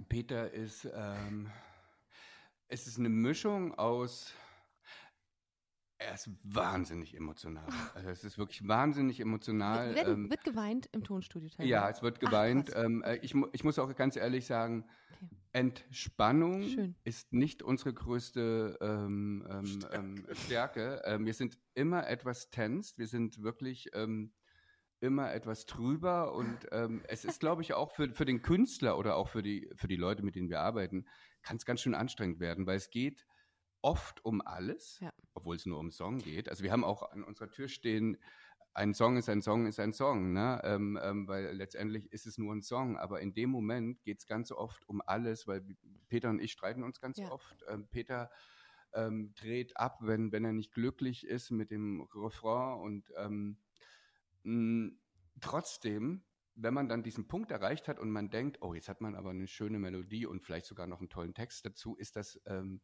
[0.09, 1.51] Peter ist, ähm,
[2.67, 4.33] es ist eine Mischung aus,
[6.01, 7.67] er ist wahnsinnig emotional.
[7.93, 9.95] Also es ist wirklich wahnsinnig emomal.
[9.95, 11.69] wird, ähm, wird geweint im Tonstudio teilweise?
[11.69, 12.71] Ja, es wird Ach, geweint.
[12.71, 12.83] krass.
[12.83, 14.85] ähm, äh, ich, ich muss auch ganz ehrlich sagen,
[15.21, 15.29] Okay.
[15.53, 16.95] Entspannung Schön.
[17.03, 21.01] ist nicht unsere größte ähm, ähm, ähm, Stärke.
[21.05, 24.33] Ähm, wir sind immer etwas tensed, wir sind wirklich ähm,
[24.99, 29.15] immer etwas trüber und ähm, es ist, glaube ich, auch für, für den Künstler oder
[29.15, 31.05] auch für die, für die Leute, mit denen wir arbeiten,
[31.41, 33.25] kann es ganz schön anstrengend werden, weil es geht
[33.81, 35.11] oft um alles, Ja.
[35.33, 36.49] obwohl es nur um Song geht.
[36.49, 38.17] Also wir haben auch an unserer Tür stehen,
[38.73, 40.61] ein Song ist ein Song ist ein Song, ne?
[40.63, 44.27] ähm, ähm, weil letztendlich ist es nur ein Song, aber in dem Moment geht es
[44.27, 45.65] ganz oft um alles, weil
[46.07, 47.29] Peter und ich streiten uns ganz Ja.
[47.29, 47.65] oft.
[47.67, 48.31] Ähm, Peter
[48.93, 53.57] ähm, dreht ab, wenn, wenn er nicht glücklich ist mit dem Refrain und ähm,
[54.43, 54.91] mh,
[55.41, 56.23] trotzdem,
[56.55, 59.31] wenn man dann diesen Punkt erreicht hat und man denkt, oh, jetzt hat man aber
[59.31, 62.81] eine schöne Melodie und vielleicht sogar noch einen tollen Text dazu, ist das, ähm,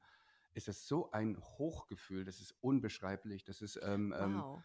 [0.57, 4.61] ist das so ein Hochgefühl, das ist unbeschreiblich, das ist ähm, ähm, Wow.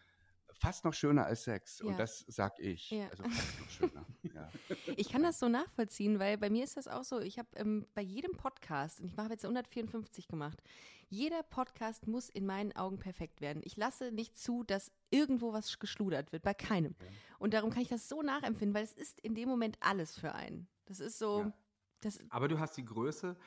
[0.59, 1.79] fast noch schöner als Sex.
[1.79, 1.85] Ja.
[1.85, 2.89] Und das sag ich.
[2.91, 3.07] Ja.
[3.09, 4.05] Also fast noch schöner.
[4.35, 4.49] ja.
[4.97, 7.85] Ich kann das so nachvollziehen, weil bei mir ist das auch so, ich habe ähm,
[7.93, 10.61] bei jedem Podcast, und ich habe jetzt 154 gemacht,
[11.09, 13.61] jeder Podcast muss in meinen Augen perfekt werden.
[13.63, 16.95] Ich lasse nicht zu, dass irgendwo was geschludert wird, bei keinem.
[17.37, 20.33] Und darum kann ich das so nachempfinden, weil es ist in dem Moment alles für
[20.33, 20.67] einen.
[20.85, 21.53] Das ist so, Ja.
[22.01, 23.37] das, Aber du hast die Größe,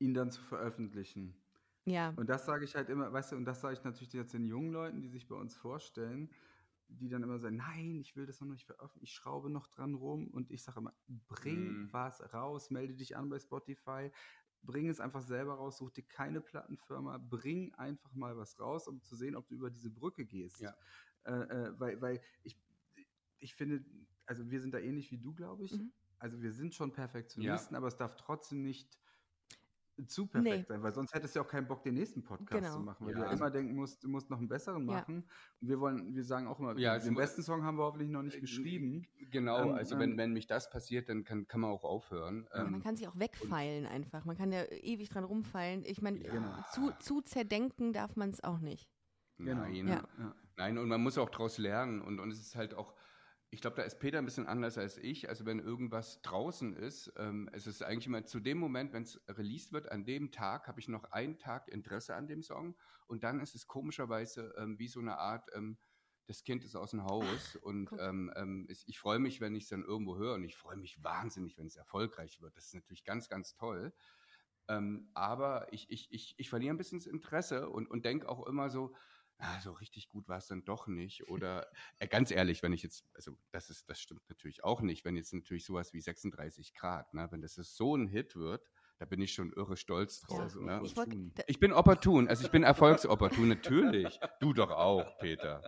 [0.00, 1.36] ihn dann zu veröffentlichen.
[1.86, 4.34] Ja, Und das sage ich halt immer, weißt du, und das sage ich natürlich jetzt
[4.34, 6.30] den jungen Leuten, die sich bei uns vorstellen,
[6.88, 9.94] die dann immer sagen, nein, ich will das noch nicht veröffentlichen, ich schraube noch dran
[9.94, 11.92] rum und ich sage immer, bring Mhm.
[11.92, 14.12] was raus, melde dich an bei Spotify,
[14.62, 19.02] bring es einfach selber raus, such dir keine Plattenfirma, bring einfach mal was raus, um
[19.02, 20.60] zu sehen, ob du über diese Brücke gehst.
[20.60, 20.76] Ja.
[21.24, 22.62] Äh, äh, weil, weil ich,
[23.38, 23.84] ich finde,
[24.26, 25.80] also wir sind da ähnlich wie du, glaube ich.
[25.80, 25.92] Mhm.
[26.18, 28.98] Also wir sind schon Perfektionisten, aber es darf trotzdem nicht
[30.06, 30.64] zu perfekt Nee.
[30.68, 32.74] sein, weil sonst hättest du ja auch keinen Bock, den nächsten Podcast Genau.
[32.74, 34.86] zu machen, weil Ja, du ja also- immer denken musst, du musst noch einen besseren
[34.86, 34.94] Ja.
[34.96, 35.24] machen.
[35.60, 38.10] Und wir wollen, wir sagen auch immer, Ja, den mu- besten Song haben wir hoffentlich
[38.10, 39.06] noch nicht Äh, geschrieben.
[39.30, 42.46] Genau, Ähm, also wenn, ähm, wenn mich das passiert, dann kann, kann man auch aufhören.
[42.54, 44.24] Ja, man Ähm, kann sich auch wegfeilen einfach.
[44.26, 45.84] Man kann ja ewig dran rumfeilen.
[45.86, 46.66] Ich meine, Ja.
[46.72, 48.88] zu, zu zerdenken darf man es auch nicht.
[49.38, 50.02] nein, Ja.
[50.18, 50.34] Ja.
[50.56, 52.00] nein, und man muss auch daraus lernen.
[52.00, 52.94] Und, und es ist halt auch,
[53.50, 55.28] ich glaube, da ist Peter ein bisschen anders als ich.
[55.28, 59.20] Also wenn irgendwas draußen ist, ähm, es ist eigentlich immer zu dem Moment, wenn es
[59.28, 62.76] released wird, an dem Tag habe ich noch einen Tag Interesse an dem Song.
[63.06, 65.78] Und dann ist es komischerweise ähm, wie so eine Art, ähm,
[66.26, 67.54] das Kind ist aus dem Haus.
[67.56, 70.34] und ähm, ähm, es- ich freue mich, wenn ich es dann irgendwo höre.
[70.34, 72.56] Und ich freue mich wahnsinnig, wenn es erfolgreich wird.
[72.56, 73.94] Das ist natürlich ganz, ganz toll.
[74.68, 78.46] Ähm, aber ich, ich, ich, ich verliere ein bisschen das Interesse und, und denke auch
[78.46, 78.94] immer so,
[79.38, 81.28] ah, so richtig gut war es dann doch nicht.
[81.28, 81.68] Oder
[81.98, 85.16] äh, ganz ehrlich, wenn ich jetzt, also das ist, das stimmt natürlich auch nicht, wenn
[85.16, 89.20] jetzt natürlich sowas wie 36 Grad, ne, wenn das so ein Hit wird, da bin
[89.20, 90.36] ich schon irre stolz Ja.
[90.38, 90.54] drauf.
[90.56, 90.80] Ne?
[90.84, 91.14] Ich wollt-
[91.46, 94.18] Ich bin opportun, also ich bin erfolgsopportun, natürlich.
[94.40, 95.62] Du doch auch, Peter.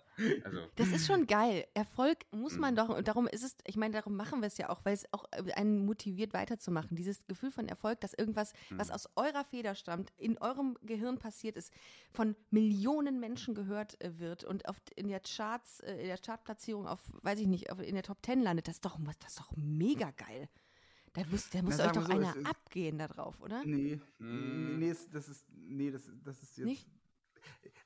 [0.44, 1.66] Also, Das ist schon geil.
[1.74, 2.76] Erfolg muss man Mhm.
[2.78, 5.04] doch, und darum ist es, ich meine, darum machen wir es ja auch, weil es
[5.12, 6.96] auch äh, einen motiviert weiterzumachen.
[6.96, 8.94] Dieses Gefühl von Erfolg, dass irgendwas, was Mhm.
[8.94, 11.72] aus eurer Feder stammt, in eurem Gehirn passiert ist,
[12.10, 16.86] von Millionen Menschen gehört äh, wird und auf, in der Charts, äh, in der Chartplatzierung
[16.86, 19.40] auf, weiß ich nicht, auf, in der Top Ten landet, das ist doch, das ist
[19.40, 20.48] doch mega geil.
[21.18, 23.64] Da muss, da muss euch doch so, einer ist- abgehen da drauf, oder?
[23.64, 24.78] Nee, Mm.
[24.78, 26.66] nee, das ist, nee, das, das ist jetzt.
[26.66, 26.88] Nicht?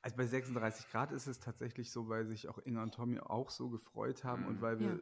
[0.01, 3.49] Also bei 36 Grad ist es tatsächlich so, weil sich auch Inga und Tommy auch
[3.49, 4.99] so gefreut haben und weil wir Ja.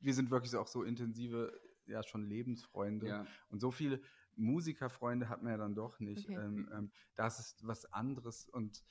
[0.00, 3.06] wir sind wirklich auch so intensive, ja schon Lebensfreunde.
[3.06, 3.26] Ja.
[3.48, 4.00] Und so viele
[4.36, 6.28] Musikerfreunde hat man ja dann doch nicht.
[6.28, 6.38] Okay.
[6.38, 8.82] Ähm, ähm, das ist was anderes und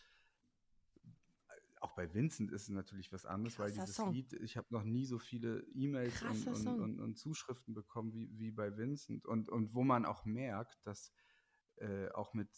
[1.79, 4.11] auch bei Vincent ist es natürlich was anderes, weil Krasser dieses Song.
[4.13, 8.37] Lied, ich habe noch nie so viele E-Mails und, und, und, und Zuschriften bekommen wie,
[8.37, 11.13] wie bei Vincent und, und wo man auch merkt, dass
[11.77, 12.49] äh, auch mit,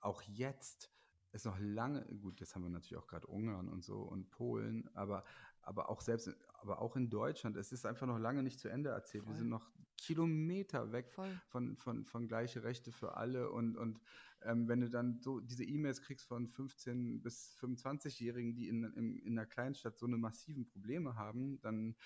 [0.00, 0.90] auch jetzt
[1.32, 4.88] ist noch lange, gut, jetzt haben wir natürlich auch gerade Ungarn und so und Polen,
[4.94, 5.24] aber,
[5.62, 8.68] aber auch selbst, in- aber auch in Deutschland, es ist einfach noch lange nicht zu
[8.68, 9.24] Ende erzählt.
[9.24, 9.32] Voll.
[9.32, 11.40] Wir sind noch Kilometer weg Voll.
[11.48, 14.00] von, von, von gleiche Rechte für alle und, und
[14.44, 19.18] ähm, wenn du dann so diese E-Mails kriegst von 15- bis 25-Jährigen, die in, in,
[19.18, 21.96] in einer Kleinstadt so eine massiven Probleme haben, dann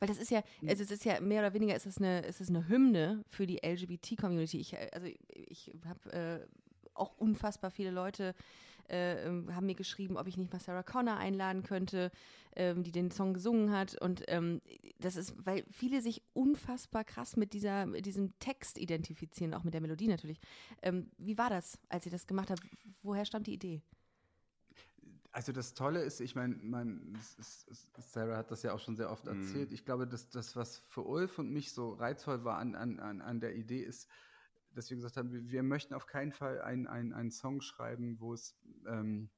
[0.00, 2.40] Weil das ist ja, also es ist ja mehr oder weniger ist es eine, ist
[2.40, 4.58] es eine Hymne für die LGBT-Community.
[4.58, 6.46] Ich, äh, also ich habe äh,
[6.94, 8.34] auch unfassbar viele Leute
[8.88, 12.10] äh, ähm, haben mir geschrieben, ob ich nicht mal Sarah Connor einladen könnte,
[12.56, 13.94] ähm, die den Song gesungen hat.
[14.00, 14.60] Und ähm,
[14.98, 19.72] das ist, weil viele sich unfassbar krass mit dieser, mit diesem Text identifizieren, auch mit
[19.72, 20.40] der Melodie natürlich.
[20.82, 22.62] Ähm, wie war das, als ihr das gemacht habt?
[23.02, 23.82] Woher stammt die Idee?
[25.34, 27.18] Also das Tolle ist, ich meine, mein,
[27.98, 29.40] Sarah hat das ja auch schon sehr oft Mhm.
[29.40, 29.72] erzählt.
[29.72, 33.40] Ich glaube, dass das, was für Ulf und mich so reizvoll war an, an, an,
[33.40, 34.08] der Idee, ist,
[34.74, 38.20] dass wir gesagt haben, wir, wir möchten auf keinen Fall einen, einen, einen Song schreiben,
[38.20, 38.54] wo es
[38.86, 39.30] ähm,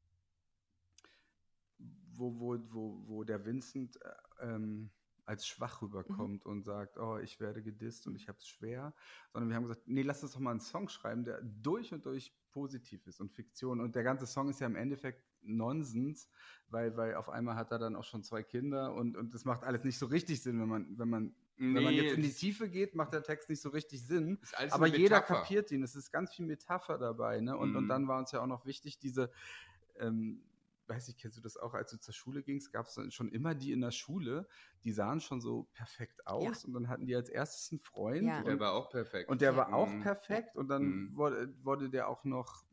[2.17, 4.91] wo, wo, wo, wo der Vincent äh, ähm,
[5.27, 8.93] als schwach rüberkommt und sagt, oh, ich werde gedisst und ich habe es schwer,
[9.33, 12.05] sondern wir haben gesagt, nee, lass uns doch mal einen Song schreiben, der durch und
[12.05, 13.81] durch positiv ist und Fiktion.
[13.81, 16.29] Und der ganze Song ist ja im Endeffekt Nonsens,
[16.69, 19.65] weil, weil auf einmal hat er dann auch schon zwei Kinder und, und das macht
[19.65, 21.35] alles nicht so richtig Sinn, wenn man, wenn man,
[21.71, 24.41] wenn man Nee, jetzt in die Tiefe geht, macht der Text nicht so richtig Sinn.
[24.69, 25.83] Aber jeder kapiert ihn.
[25.83, 27.41] Es ist ganz viel Metapher dabei.
[27.41, 27.57] Ne?
[27.57, 27.89] Und, und Mhm.
[27.89, 29.31] dann war uns ja auch noch wichtig, diese,
[29.97, 30.45] ähm,
[30.87, 33.55] weiß ich, kennst du das auch, als du zur Schule gingst, gab es schon immer
[33.55, 34.49] die in der Schule,
[34.85, 38.41] die sahen schon so perfekt aus und dann hatten die als erstes einen Freund Ja.
[38.41, 39.31] und, Der war auch perfekt.
[39.31, 39.57] und der Ja.
[39.57, 40.01] war auch Mhm.
[40.01, 41.17] perfekt und dann Mhm.
[41.17, 42.67] wurde, wurde der auch noch,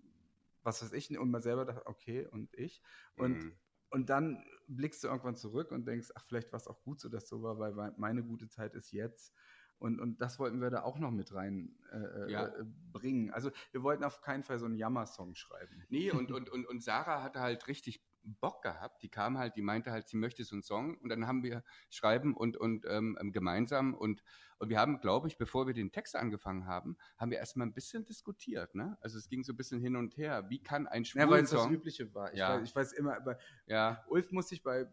[0.63, 2.84] was weiß ich, und man selber dachte, okay, und ich.
[3.15, 3.60] Und, Mhm.
[3.89, 7.10] und dann blickst du irgendwann zurück und denkst, ach, vielleicht war es auch gut so,
[7.10, 9.36] dass so war, weil meine gute Zeit ist jetzt.
[9.78, 11.97] Und, und das wollten wir da auch noch mit rein äh,
[12.32, 12.47] Ja.
[12.62, 13.32] äh, bringen.
[13.32, 15.88] Also wir wollten auf keinen Fall so einen Jammer-Song schreiben.
[15.89, 19.01] Nee, und, und, und, und Sarah hatte halt richtig Bock gehabt.
[19.03, 20.97] Die kam halt, die meinte halt, sie möchte so einen Song.
[20.99, 23.93] Und dann haben wir schreiben und, und ähm, ähm, gemeinsam.
[23.93, 24.23] Und,
[24.60, 27.73] und wir haben, glaube ich, bevor wir den Text angefangen haben, haben wir erstmal ein
[27.73, 28.75] bisschen diskutiert.
[28.75, 28.97] Ne?
[29.01, 30.49] Also es ging so ein bisschen hin und her.
[30.49, 31.69] Wie kann ein Ja, weil schwulen es das.
[31.69, 32.31] Übliche war.
[32.31, 32.55] Ich, Ja.
[32.60, 34.88] weiß, ich weiß immer, bei Ja, Ulf muss ich bei, äh,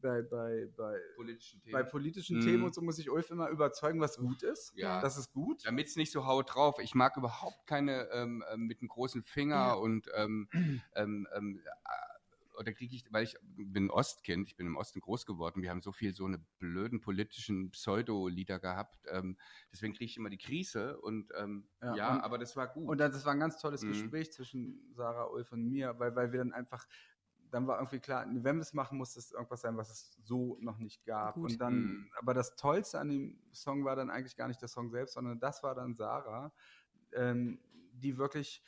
[0.00, 1.72] bei, bei, bei, politischen Themen.
[1.72, 2.42] bei politischen Mhm.
[2.42, 4.72] Themen und so muss ich Ulf immer überzeugen, was gut ist.
[4.76, 5.00] Ja.
[5.00, 5.66] Das ist gut.
[5.66, 6.78] Damit es nicht so haut drauf.
[6.80, 9.72] Ich mag überhaupt keine ähm, ähm, mit einem großen Finger Ja.
[9.72, 10.48] und ähm,
[10.94, 12.09] ähm, ähm, äh,
[12.60, 15.80] oder kriege ich, weil ich bin Ostkind, ich bin im Osten groß geworden, wir haben
[15.80, 19.38] so viel so eine blöden politischen Pseudo-Lieder gehabt, ähm,
[19.72, 22.86] deswegen kriege ich immer die Krise und ähm, Ja, ja, und- aber das war gut.
[22.88, 23.88] Und dann, das war ein ganz tolles Mhm.
[23.88, 26.86] Gespräch zwischen Sarah, Ulf und mir, weil, weil wir dann einfach,
[27.50, 30.58] dann war irgendwie klar, wenn wir es machen, muss es irgendwas sein, was es so
[30.60, 31.36] noch nicht gab.
[31.36, 31.50] Gut.
[31.50, 32.10] Und dann, Mhm.
[32.18, 35.40] aber das Tollste an dem Song war dann eigentlich gar nicht der Song selbst, sondern
[35.40, 36.52] das war dann Sarah,
[37.12, 37.58] ähm,
[37.92, 38.62] die wirklich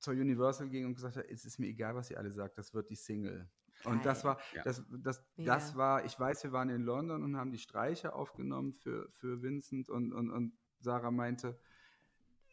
[0.00, 2.74] zur Universal ging und gesagt hat, es ist mir egal, was ihr alle sagt, das
[2.74, 3.48] wird die Single.
[3.84, 4.32] Und das Geil.
[4.32, 4.62] war, Ja.
[4.64, 5.54] das, das, Mega.
[5.54, 9.42] das war, ich weiß, wir waren in London und haben die Streicher aufgenommen für, für
[9.42, 11.58] Vincent und, und, und Sarah meinte,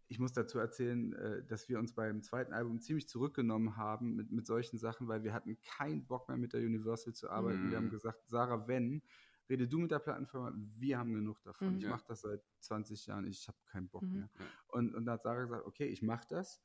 [0.09, 4.31] ich muss dazu erzählen, äh, dass wir uns beim zweiten Album ziemlich zurückgenommen haben mit,
[4.31, 7.65] mit solchen Sachen, weil wir hatten keinen Bock mehr mit der Universal zu arbeiten.
[7.65, 7.69] Mhm.
[7.71, 9.01] Wir haben gesagt, Sarah, wenn,
[9.49, 11.71] rede du mit der Plattenfirma, wir haben genug davon.
[11.73, 11.77] Mhm.
[11.79, 11.89] Ich Ja.
[11.89, 14.13] mache das seit 20 Jahren, ich habe keinen Bock Mhm.
[14.13, 14.29] mehr.
[14.69, 16.61] Und, und da hat Sarah gesagt, okay, ich mache das.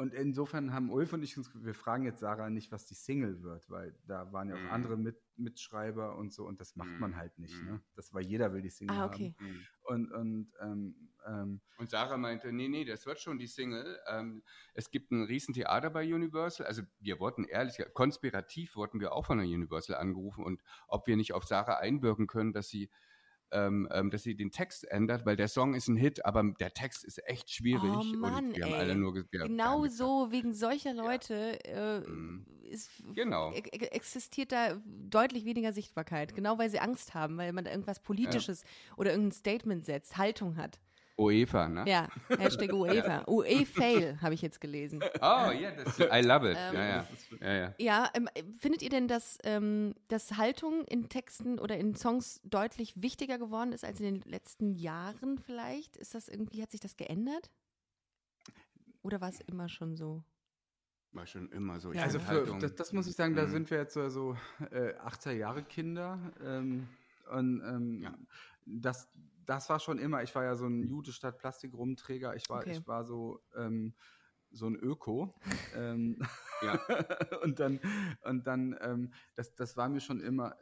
[0.00, 3.42] Und insofern haben Ulf und ich uns, wir fragen jetzt Sarah nicht, was die Single
[3.42, 4.70] wird, weil da waren ja auch Mhm.
[4.70, 7.00] andere mit, Mitschreiber und so und das macht Mhm.
[7.00, 7.60] man halt nicht.
[7.60, 7.68] Mhm.
[7.68, 7.80] Ne?
[7.96, 9.34] Das war jeder will die Single Ah, haben.
[9.34, 9.34] okay.
[9.38, 9.66] Mhm.
[9.82, 14.00] Und, und ähm, ähm, Und Sarah meinte, nee, nee, das wird schon die Single.
[14.08, 16.66] Ähm, es gibt ein Riesentheater bei Universal.
[16.66, 21.18] Also wir wurden ehrlich, konspirativ wurden wir auch von der Universal angerufen und ob wir
[21.18, 22.88] nicht auf Sarah einwirken können, dass sie
[23.52, 26.72] ähm, ähm, dass sie den Text ändert, weil der Song ist ein Hit, aber der
[26.72, 27.90] Text ist echt schwierig.
[27.90, 28.78] Oh Mann, und wir haben ey.
[28.78, 32.46] alle nur wir haben Genau so, wegen solcher Leute äh, Mhm.
[32.62, 33.52] ist, Genau.
[33.52, 36.34] e- e- existiert da deutlich weniger Sichtbarkeit.
[36.34, 38.62] Genau weil sie Angst haben, weil man da irgendwas Politisches
[38.96, 40.78] oder irgendein Statement setzt, Haltung hat.
[41.20, 41.84] UEFA, ne?
[41.86, 43.24] Ja, Hashtag UEFA.
[43.28, 45.00] UE-Fail habe ich jetzt gelesen.
[45.20, 46.56] Oh, ja, das, I love it.
[46.58, 47.06] Ähm, ja, ja.
[47.40, 47.74] ja, ja.
[47.78, 48.28] Ja, ähm,
[48.58, 53.72] findet ihr denn, dass, ähm, dass Haltung in Texten oder in Songs deutlich wichtiger geworden
[53.72, 55.96] ist als in den letzten Jahren vielleicht?
[55.96, 57.50] Ist das irgendwie, hat sich das geändert?
[59.02, 60.22] Oder war es immer schon so?
[61.12, 61.92] War schon immer so.
[61.92, 63.50] Ja, Also für, das, das muss ich sagen, da Mhm.
[63.50, 64.36] sind wir jetzt so, so
[64.70, 66.18] äh, 80er Jahre Kinder.
[66.44, 66.88] Ähm,
[67.32, 68.14] und ähm, Ja.
[68.66, 69.08] das,
[69.50, 72.70] das war schon immer, ich war ja so ein Jude statt Plastik-Rumträger, ich war, Okay.
[72.78, 73.94] ich war so, ähm,
[74.52, 75.34] so ein Öko.
[75.74, 76.18] ähm,
[76.62, 76.78] Ja.
[77.42, 77.80] und dann,
[78.22, 80.56] und dann ähm, das, das war mir schon immer,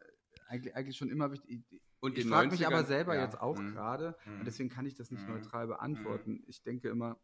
[0.47, 1.65] eigentlich, eigentlich schon immer wichtig.
[2.01, 3.73] Und ich frage mich aber 90ern selber ja, jetzt auch mhm.
[3.75, 4.39] gerade, Mhm.
[4.39, 5.35] und deswegen kann ich das nicht Mhm.
[5.35, 6.45] neutral beantworten.
[6.47, 7.19] Ich denke immer,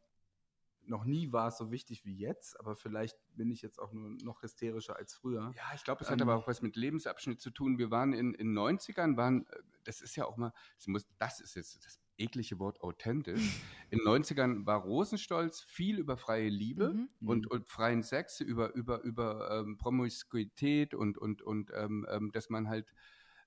[0.87, 4.11] noch nie war es so wichtig wie jetzt, aber vielleicht bin ich jetzt auch nur
[4.23, 5.53] noch hysterischer als früher.
[5.57, 7.79] Ja, ich glaube, es Ähm, hat aber auch was mit Lebensabschnitt zu tun.
[7.79, 11.41] Wir waren in den 90ern, waren, äh, das ist ja auch mal, das, muss, das
[11.41, 13.43] ist jetzt das eklige Wort authentisch.
[13.91, 17.09] In den 90ern war Rosenstolz viel über freie Liebe Mhm.
[17.25, 22.51] und, und freien Sex, über, über, über ähm, Promiskuität und, und, und ähm, ähm, dass
[22.51, 22.93] man halt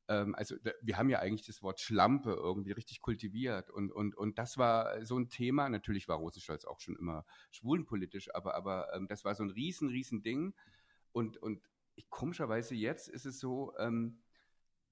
[0.07, 4.37] ähm, also wir haben ja eigentlich das Wort Schlampe irgendwie richtig kultiviert und, und, und
[4.37, 5.69] das war so ein Thema.
[5.69, 9.89] Natürlich war Rosenstolz auch schon immer schwulenpolitisch, aber, aber ähm, das war so ein riesen,
[9.89, 10.53] riesen Ding.
[11.11, 11.61] Und, und
[11.95, 14.19] ich, komischerweise jetzt ist es so, ähm,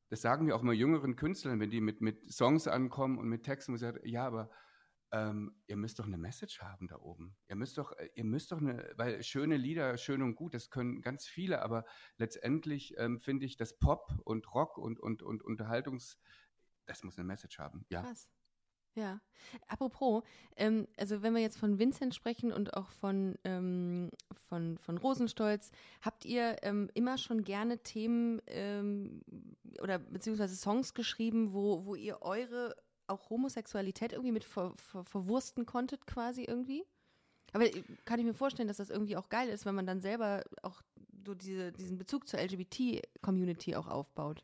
[0.10, 3.44] das sagen wir auch mal jüngeren Künstlern, wenn die mit, mit Songs ankommen und mit
[3.44, 4.50] Texten, wo sie sagen, ja, aber
[5.16, 7.38] ähm, ihr müsst doch eine Message haben da oben.
[7.48, 10.70] Ihr müsst doch, äh, ihr müsst doch eine, weil schöne Lieder, schön und gut, das
[10.70, 11.86] können ganz viele, aber
[12.18, 16.20] letztendlich ähm, finde ich, dass Pop und Rock und, und, und Unterhaltungs,
[16.86, 17.86] das muss eine Message haben.
[17.88, 18.02] Ja.
[18.02, 18.30] Krass.
[18.96, 19.22] Ja.
[19.68, 20.24] Apropos,
[20.58, 24.10] ähm, also wenn wir jetzt von Vincent sprechen und auch von, ähm,
[24.48, 29.22] von, von Rosenstolz, habt ihr ähm, immer schon gerne Themen ähm,
[29.82, 32.76] oder beziehungsweise Songs geschrieben, wo, wo ihr eure
[33.08, 36.84] auch Homosexualität irgendwie mit ver, ver, verwursten konntet, quasi irgendwie?
[37.54, 40.02] Aber äh, kann ich mir vorstellen, dass das irgendwie auch geil ist, wenn man dann
[40.02, 40.82] selber auch
[41.26, 44.44] so diese, diesen Bezug zur LGBT-Community auch aufbaut.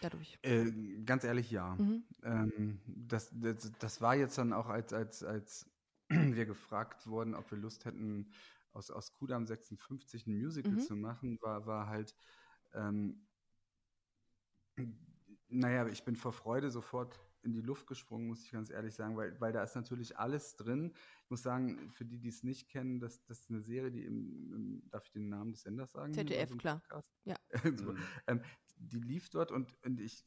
[0.00, 0.38] Dadurch.
[0.42, 0.70] Äh,
[1.04, 1.74] ganz ehrlich, ja.
[1.76, 2.04] Mhm.
[2.22, 5.66] Ähm, das, das, das war jetzt dann auch, als, als, als
[6.08, 8.32] wir gefragt wurden, ob wir Lust hätten,
[8.72, 10.80] aus, aus Kudam 56 ein Musical Mhm.
[10.80, 12.14] zu machen, war, war halt,
[12.74, 13.26] ähm,
[15.58, 19.16] naja, ich bin vor Freude sofort in die Luft gesprungen, muss ich ganz ehrlich sagen,
[19.16, 20.92] weil, weil da ist natürlich alles drin.
[21.24, 24.04] Ich muss sagen, für die, die es nicht kennen, das, das ist eine Serie, die
[24.04, 26.12] im, im darf ich den Namen des Senders sagen?
[26.12, 26.80] ZDF, so einem klar.
[26.80, 27.10] Podcast?
[27.24, 27.36] Ja.
[27.64, 27.98] Mhm.
[28.26, 28.40] Ähm,
[28.78, 30.24] die lief dort und, und ich,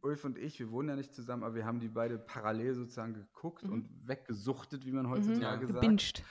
[0.00, 3.14] Ulf und ich, wir wohnen ja nicht zusammen, aber wir haben die beide parallel sozusagen
[3.14, 3.72] geguckt Mhm.
[3.72, 5.10] und weggesuchtet, wie man Mhm.
[5.10, 5.80] heutzutage sagt.
[5.80, 6.24] Gebinged.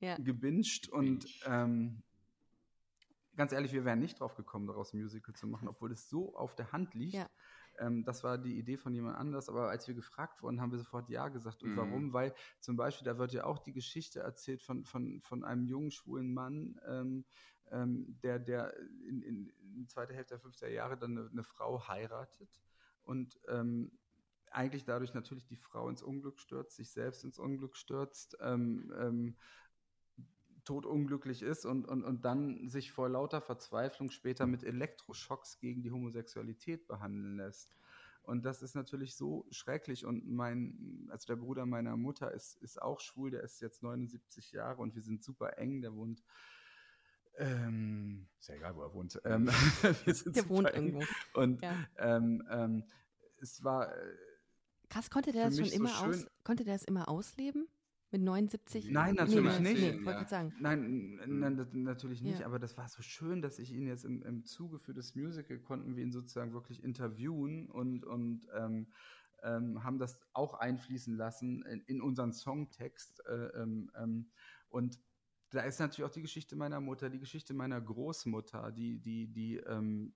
[0.00, 0.16] Ja.
[0.16, 2.02] Gebinged und ähm,
[3.36, 6.34] ganz ehrlich, wir wären nicht drauf gekommen, daraus ein Musical zu machen, obwohl es so
[6.36, 7.14] auf der Hand liegt.
[7.14, 7.28] Ja.
[7.78, 10.78] Ähm, das war die Idee von jemand anders, aber als wir gefragt wurden, haben wir
[10.78, 11.62] sofort Ja gesagt.
[11.62, 11.76] Und Mhm.
[11.76, 12.12] warum?
[12.12, 15.90] Weil zum Beispiel, da wird ja auch die Geschichte erzählt von, von, von einem jungen,
[15.90, 17.24] schwulen Mann, ähm,
[17.70, 18.74] ähm, der, der
[19.06, 22.50] in, in, in der zweiten Hälfte der 50er Jahre dann eine, eine Frau heiratet
[23.02, 23.92] und ähm,
[24.50, 29.36] eigentlich dadurch natürlich die Frau ins Unglück stürzt, sich selbst ins Unglück stürzt, ähm, ähm,
[30.68, 35.90] totunglücklich ist und, und, und dann sich vor lauter Verzweiflung später mit Elektroschocks gegen die
[35.90, 37.74] Homosexualität behandeln lässt.
[38.22, 40.04] Und das ist natürlich so schrecklich.
[40.04, 44.52] Und mein, also der Bruder meiner Mutter ist, ist auch schwul, der ist jetzt 79
[44.52, 46.22] Jahre und wir sind super eng, der wohnt.
[47.38, 49.18] Ähm, ist ja egal, wo er wohnt.
[49.24, 49.46] Ähm,
[50.04, 50.86] wir sind Der wohnt eng.
[50.96, 51.06] irgendwo.
[51.40, 51.74] Und Ja.
[51.96, 52.84] ähm, ähm,
[53.40, 54.16] es war, äh,
[54.90, 57.68] Krass, konnte der das schon so immer schön- aus, konnte der das immer ausleben?
[58.10, 58.90] Mit 79?
[58.90, 60.00] Nein, natürlich nee, nicht.
[60.00, 60.24] Nee, Ja.
[60.24, 60.54] sagen.
[60.60, 62.46] Nein, nein, natürlich nicht, Ja.
[62.46, 65.58] aber das war so schön, dass ich ihn jetzt im, im Zuge für das Musical
[65.58, 68.86] konnten wir ihn sozusagen wirklich interviewen und, und ähm,
[69.42, 73.24] ähm, haben das auch einfließen lassen in, in unseren Songtext.
[73.26, 74.30] Äh, ähm, ähm,
[74.68, 74.98] und
[75.50, 79.56] da ist natürlich auch die Geschichte meiner Mutter, die Geschichte meiner Großmutter, die, die, die
[79.58, 80.14] ähm,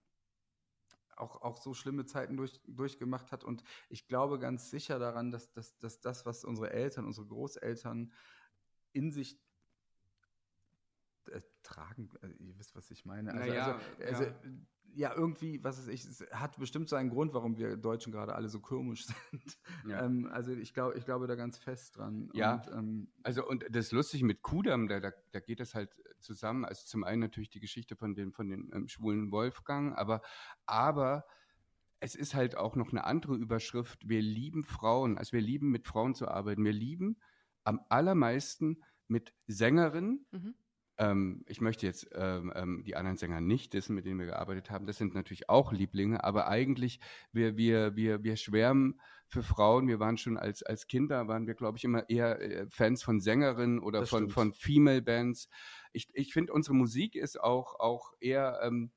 [1.16, 3.44] auch, auch so schlimme Zeiten durch, durchgemacht hat.
[3.44, 8.12] Und ich glaube ganz sicher daran, dass, dass, dass das, was unsere Eltern, unsere Großeltern
[8.92, 9.40] in sich
[11.30, 12.10] äh, tragen.
[12.20, 13.32] Also, ihr wisst, was ich meine.
[13.32, 14.34] Also, ja, also, also ja.
[14.94, 15.14] Ja.
[15.14, 18.48] irgendwie, was ist ich, es hat bestimmt so einen Grund, warum wir Deutschen gerade alle
[18.48, 19.58] so komisch sind.
[19.86, 20.04] Ja.
[20.04, 22.30] Ähm, also ich glaube, ich glaube da ganz fest dran.
[22.34, 22.54] Ja.
[22.54, 26.64] Und, ähm, also und das Lustige mit Kudam, da, da, da, geht das halt zusammen.
[26.64, 30.22] Also zum einen natürlich die Geschichte von den von den ähm, schwulen Wolfgang, aber
[30.66, 31.24] aber
[32.00, 34.08] es ist halt auch noch eine andere Überschrift.
[34.08, 36.64] Wir lieben Frauen, also wir lieben mit Frauen zu arbeiten.
[36.64, 37.16] Wir lieben
[37.64, 40.26] am allermeisten mit Sängerinnen.
[40.32, 40.54] Mhm.
[40.98, 44.70] Ähm, ich möchte jetzt ähm, ähm, die anderen Sänger nicht wissen, mit denen wir gearbeitet
[44.70, 44.86] haben.
[44.86, 47.00] Das sind natürlich auch Lieblinge, aber eigentlich,
[47.32, 49.88] wir, wir, wir, wir schwärmen für Frauen.
[49.88, 53.20] Wir waren schon als, als Kinder, waren wir, glaube ich, immer eher äh, Fans von
[53.20, 55.48] Sängerinnen oder von, von Female Bands.
[55.92, 58.90] Ich, ich finde, unsere Musik ist auch, auch eher ähm,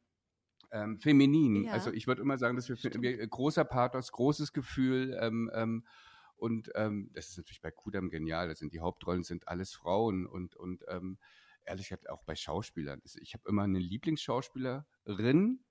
[0.72, 1.66] ähm, feminin.
[1.66, 1.72] Ja.
[1.72, 5.86] Also ich würde immer sagen, dass wir, wir, großer Pathos, großes Gefühl, ähm, ähm,
[6.38, 8.50] und ähm, das ist natürlich bei Kudam genial.
[8.50, 11.18] Das sind die Hauptrollen sind alles Frauen und und ähm,
[11.66, 13.02] ehrlich gesagt auch bei Schauspielern.
[13.22, 15.64] Ich habe immer eine Lieblingsschauspielerin,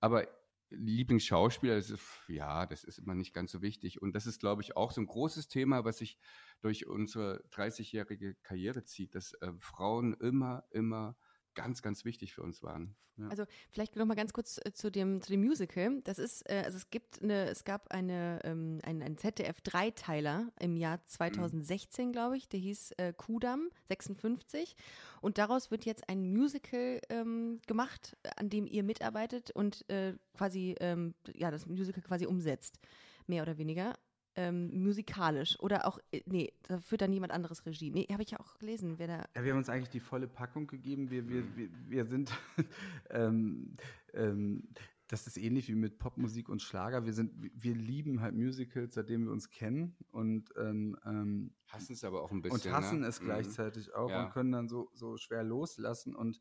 [0.00, 0.28] aber
[0.70, 4.02] Lieblingsschauspieler, das ist, ja, das ist immer nicht ganz so wichtig.
[4.02, 6.18] Und das ist, glaube ich, auch so ein großes Thema, was sich
[6.60, 11.16] durch unsere 30-jährige Karriere zieht, dass äh, Frauen immer, immer
[11.58, 12.94] ganz, ganz wichtig für uns waren.
[13.16, 13.26] Ja.
[13.30, 16.00] Also vielleicht noch mal ganz kurz äh, zu dem zu dem Musical.
[16.04, 20.52] Das ist äh, also es gibt eine es gab eine ähm, ein, ein ZDF Dreiteiler
[20.60, 22.12] im Jahr 2016 mhm.
[22.12, 22.48] glaube ich.
[22.48, 24.76] Der hieß äh, Kudam 56
[25.20, 30.76] und daraus wird jetzt ein Musical ähm, gemacht, an dem ihr mitarbeitet und äh, quasi
[30.78, 32.78] ähm, ja das Musical quasi umsetzt
[33.26, 33.94] mehr oder weniger
[34.38, 37.90] ähm, musikalisch oder auch, äh, nee, da führt dann niemand anderes Regie.
[37.90, 39.24] Nee, habe ich ja auch gelesen, wer da.
[39.34, 41.10] Ja, wir haben uns eigentlich die volle Packung gegeben.
[41.10, 42.30] Wir, wir, wir, wir sind,
[43.10, 43.74] ähm,
[44.14, 44.68] ähm,
[45.08, 47.04] das ist ähnlich wie mit Popmusik und Schlager.
[47.04, 52.04] Wir sind, wir lieben halt Musicals, seitdem wir uns kennen und ähm, ähm hassen es
[52.04, 52.70] aber auch ein bisschen.
[52.70, 53.08] Und hassen ne?
[53.08, 53.24] es mhm.
[53.24, 54.24] gleichzeitig auch ja.
[54.24, 56.40] und können dann so, so schwer loslassen und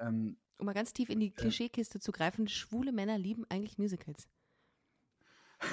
[0.00, 4.28] ähm, um mal ganz tief in die Klischeekiste zu greifen, schwule Männer lieben eigentlich Musicals.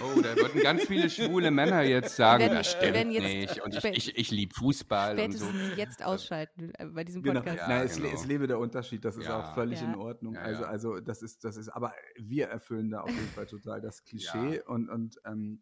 [0.01, 3.61] Oh, da würden ganz viele schwule Männer jetzt sagen, wenn, das stimmt jetzt, nicht.
[3.61, 5.45] Und ich, ich, ich liebe Fußball und so.
[5.75, 7.41] jetzt ausschalten äh, bei diesem genau.
[7.41, 7.57] Podcast.
[7.59, 7.69] Genau.
[7.69, 8.07] Ja, Nein, genau.
[8.07, 9.03] es, es, lebe der Unterschied.
[9.03, 9.39] Das ist ja.
[9.39, 9.87] auch völlig ja.
[9.87, 10.37] in Ordnung.
[10.37, 14.03] Also, also das ist, das ist, aber wir erfüllen da auf jeden Fall total das
[14.03, 15.61] Klischee und, und ähm,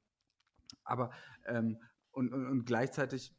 [0.83, 1.11] aber
[1.47, 1.77] ähm,
[2.11, 3.33] und, und, und gleichzeitig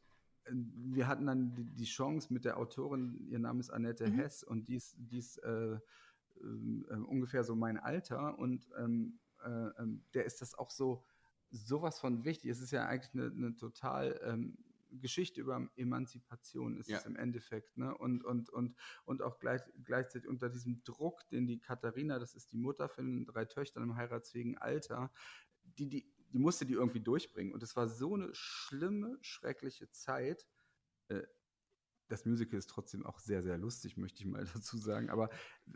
[0.45, 4.15] äh, wir hatten dann die, die, Chance mit der Autorin, ihr Name ist Annette mhm.
[4.15, 9.81] Hess und die ist, die ist äh, äh, ungefähr so mein Alter und ähm, äh,
[9.81, 11.03] ähm, der ist das auch so
[11.51, 12.49] sowas von wichtig.
[12.49, 14.57] Es ist ja eigentlich eine, eine total ähm,
[14.99, 16.97] Geschichte über Emanzipation ist ja.
[16.97, 17.97] es im Endeffekt, ne?
[17.97, 18.75] Und, und, und,
[19.05, 23.25] und auch gleich, gleichzeitig unter diesem Druck, den die Katharina, das ist die Mutter von
[23.25, 25.11] drei Töchtern im heiratsfähigen Alter,
[25.63, 27.53] die, die, die musste die irgendwie durchbringen.
[27.53, 30.45] Und es war so eine schlimme, schreckliche Zeit.
[31.07, 31.21] Äh,
[32.11, 35.09] das Musical ist trotzdem auch sehr, sehr lustig, möchte ich mal dazu sagen.
[35.09, 35.29] Aber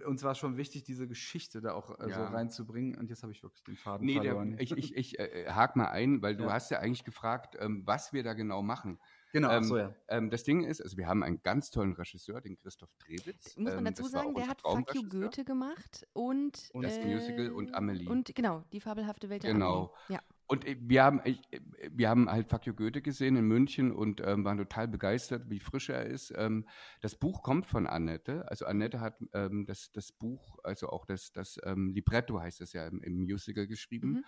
[0.06, 2.16] uns war schon wichtig, diese Geschichte da auch äh, ja.
[2.16, 2.98] so reinzubringen.
[2.98, 4.52] Und jetzt habe ich wirklich den Faden nee, verloren.
[4.52, 6.54] Der, ich ich, ich äh, hake mal ein, weil du ja.
[6.54, 9.00] hast ja eigentlich gefragt, ähm, was wir da genau machen.
[9.32, 9.94] Genau, ähm, so, ja.
[10.08, 13.58] Ähm, das Ding ist, also wir haben einen ganz tollen Regisseur, den Christoph Trebitz.
[13.58, 17.06] Muss man ähm, dazu sagen, der hat Fuck You Goethe gemacht und, und das äh,
[17.06, 18.08] Musical und Amelie.
[18.08, 19.94] Und genau, die fabelhafte Welt der Genau.
[20.08, 20.16] Amelie.
[20.16, 20.35] Ja.
[20.48, 21.60] Und äh, wir haben, ich, äh,
[21.92, 25.90] wir haben halt Fakio Goethe gesehen in München und ähm, waren total begeistert, wie frisch
[25.90, 26.34] er ist.
[26.36, 26.68] Ähm,
[27.02, 28.50] das Buch kommt von Annette.
[28.50, 32.74] Also Annette hat ähm, das, das Buch, also auch das, das ähm, Libretto heißt es
[32.74, 34.10] ja im, im Musical geschrieben.
[34.10, 34.26] Mhm.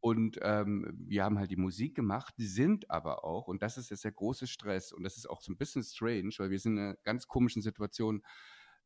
[0.00, 4.04] Und ähm, wir haben halt die Musik gemacht, sind aber auch, und das ist jetzt
[4.04, 6.84] der große Stress, und das ist auch so ein bisschen strange, weil wir sind in
[6.84, 8.22] einer ganz komischen Situation,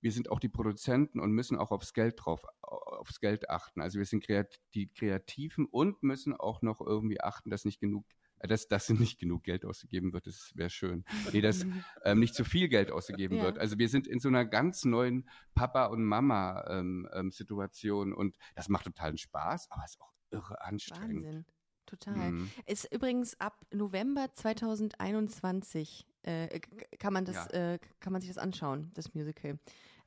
[0.03, 3.80] wir sind auch die Produzenten und müssen auch aufs Geld drauf, aufs Geld achten.
[3.80, 8.05] Also wir sind kreat die Kreativen und müssen auch noch irgendwie achten, dass nicht genug
[8.40, 11.05] äh, dass, dass nicht genug Geld ausgegeben wird, das wäre schön.
[11.32, 11.62] Nee, dass
[12.05, 13.44] ähm, nicht zu viel Geld ausgegeben ja.
[13.44, 13.59] wird.
[13.59, 18.68] Also wir sind in so einer ganz neuen Papa- und Mama-Situation ähm, ähm, und das
[18.68, 21.24] macht totalen Spaß, aber ist auch irre anstrengend.
[21.24, 21.46] Wahnsinn.
[21.86, 22.32] Total.
[22.32, 22.50] Mhm.
[22.66, 26.61] Ist übrigens ab November 2021 äh,
[26.98, 27.74] kann man das, ja.
[27.74, 29.59] äh, kann man sich das anschauen, das Musical.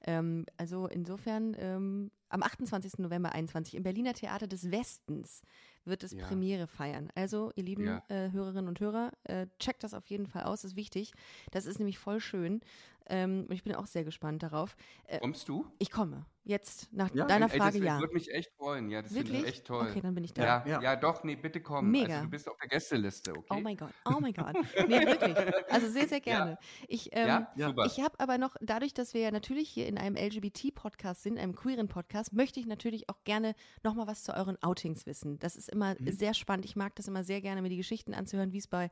[0.06, 3.00] Ähm, also insofern ähm, am 28.
[3.00, 5.42] November 21 im Berliner Theater des Westens
[5.84, 6.26] wird es ja.
[6.26, 7.10] Premiere feiern.
[7.16, 8.04] Also, ihr lieben ja.
[8.10, 11.14] äh, Hörerinnen und Hörer, äh, checkt das auf jeden Fall aus, ist wichtig.
[11.52, 12.62] Das ist nämlich voll schön.
[13.08, 14.76] Ähm, und ich bin auch sehr gespannt darauf.
[15.06, 15.66] Äh, Kommst du?
[15.80, 16.26] Ich komme.
[16.48, 18.00] Jetzt, nach ja, deiner ey, Frage, das, ja.
[18.00, 18.92] würde mich echt freuen.
[18.92, 19.88] Ja, das finde ich echt toll.
[19.90, 20.44] Okay, dann bin ich da.
[20.44, 20.82] Ja, ja.
[20.82, 21.90] ja doch, nee, bitte komm.
[21.90, 22.14] Mega.
[22.14, 23.48] Also, du bist auf der Gästeliste, okay?
[23.50, 24.56] Oh mein Gott, oh mein Gott.
[24.88, 25.36] Nee, wirklich.
[25.72, 26.60] Also sehr, sehr gerne.
[26.88, 31.24] Ich, ähm, ich habe aber noch, dadurch, dass wir ja natürlich hier in einem LGBT-Podcast
[31.24, 35.08] sind, einem queeren Podcast, möchte ich natürlich auch gerne noch mal was zu euren Outings
[35.08, 35.40] wissen.
[35.40, 36.12] Das ist immer mhm.
[36.12, 36.66] sehr spannend.
[36.66, 38.92] Ich mag das immer sehr gerne, mir die Geschichten anzuhören, wie es bei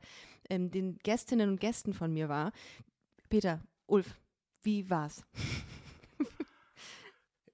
[0.50, 2.50] ähm, den Gästinnen und Gästen von mir war.
[3.28, 4.18] Peter, Ulf,
[4.62, 5.24] wie war's?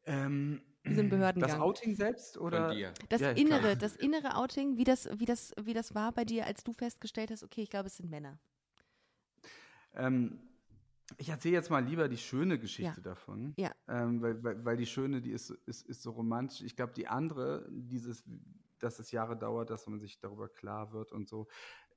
[0.06, 1.50] Ähm, Diesen Behördengang.
[1.50, 2.74] Das Outing selbst oder?
[3.10, 3.76] Das Ja, innere, klar.
[3.76, 7.30] das innere Outing, wie das, wie das, wie das war bei dir, als du festgestellt
[7.30, 8.40] hast, okay, ich glaube, es sind Männer.
[9.94, 10.40] Ähm,
[11.18, 13.02] ich erzähle jetzt mal lieber die schöne Geschichte Ja.
[13.02, 13.54] davon.
[13.56, 13.72] Ja.
[13.88, 16.62] Ähm, weil, weil, weil die schöne, die ist, ist, ist so romantisch.
[16.62, 18.24] Ich glaube, die andere, dieses,
[18.78, 21.46] dass es Jahre dauert, dass man sich darüber klar wird und so,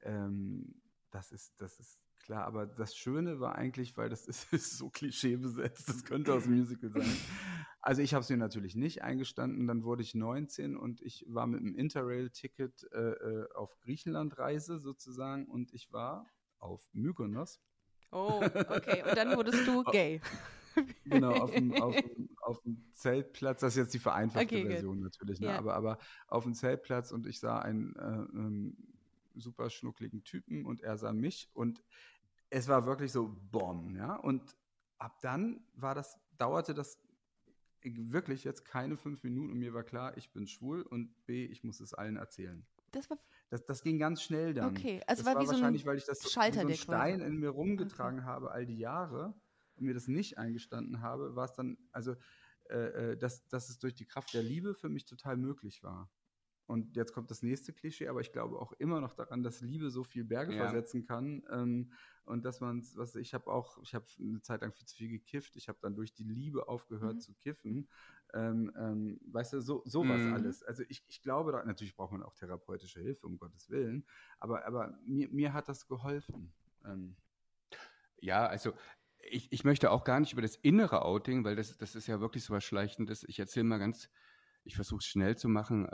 [0.02, 2.46] ähm, das ist, das ist klar.
[2.46, 6.58] Aber das Schöne war eigentlich, weil das ist, ist so klischeebesetzt, das könnte aus dem
[6.58, 7.18] Musical sein.
[7.82, 9.68] Also ich habe es mir natürlich nicht eingestanden.
[9.68, 15.46] Dann wurde ich 19 und ich war mit einem Interrail-Ticket äh, äh, auf Griechenland-Reise sozusagen
[15.46, 16.26] und ich war
[16.60, 17.60] auf Mykonos.
[18.12, 19.04] Oh, okay.
[19.08, 20.22] Und dann wurdest du gay.
[21.06, 24.66] Genau, auf dem, auf, dem, auf dem Zeltplatz, das ist jetzt die vereinfachte Okay.
[24.66, 25.48] Version natürlich, ne?
[25.48, 25.58] Ja.
[25.58, 25.98] aber, aber
[26.28, 28.78] auf dem Zeltplatz und ich sah einen äh, ähm,
[29.36, 31.84] super schnuckligen Typen und er sah mich und
[32.54, 34.56] es war wirklich so Bomb, ja, und
[35.00, 37.00] ab dann war das, dauerte das
[37.82, 41.64] wirklich jetzt keine fünf Minuten und mir war klar, ich bin schwul und B, ich
[41.64, 42.66] muss es allen erzählen.
[42.92, 43.18] Das war
[43.50, 44.78] Das, das ging ganz schnell dann.
[44.78, 46.68] Okay, also das war wie so ein wahrscheinlich, weil ich das so, Schalter, so einen
[46.70, 49.34] der quasi- Stein in mir rumgetragen habe all die Jahre
[49.76, 52.16] und mir das nicht eingestanden habe, war es dann, also,
[52.70, 52.76] äh,
[53.14, 56.10] äh, dass, dass es durch die Kraft der Liebe für mich total möglich war.
[56.66, 59.90] Und jetzt kommt das nächste Klischee, aber ich glaube auch immer noch daran, dass Liebe
[59.90, 60.54] so viel Berge Ja.
[60.54, 61.92] versetzen kann ähm,
[62.24, 65.10] und dass man, was ich habe auch, ich habe eine Zeit lang viel zu viel
[65.10, 67.22] gekifft, ich habe dann durch die Liebe aufgehört Mhm.
[67.22, 67.90] zu kiffen,
[68.34, 70.28] ähm, ähm, weißt du, so sowas Mhm.
[70.28, 70.64] alles.
[70.64, 74.06] Also ich, ich glaube, da, natürlich braucht man auch therapeutische Hilfe, um Gottes Willen,
[74.40, 76.54] aber, aber mir, mir hat das geholfen.
[76.86, 77.18] Ähm,
[78.22, 78.74] Ja, also
[79.20, 82.20] ich, ich möchte auch gar nicht über das innere Outing, weil das, das ist ja
[82.20, 83.24] wirklich so was Schleichendes.
[83.28, 84.10] Ich erzähle mal ganz,
[84.64, 85.88] ich versuche es schnell zu machen.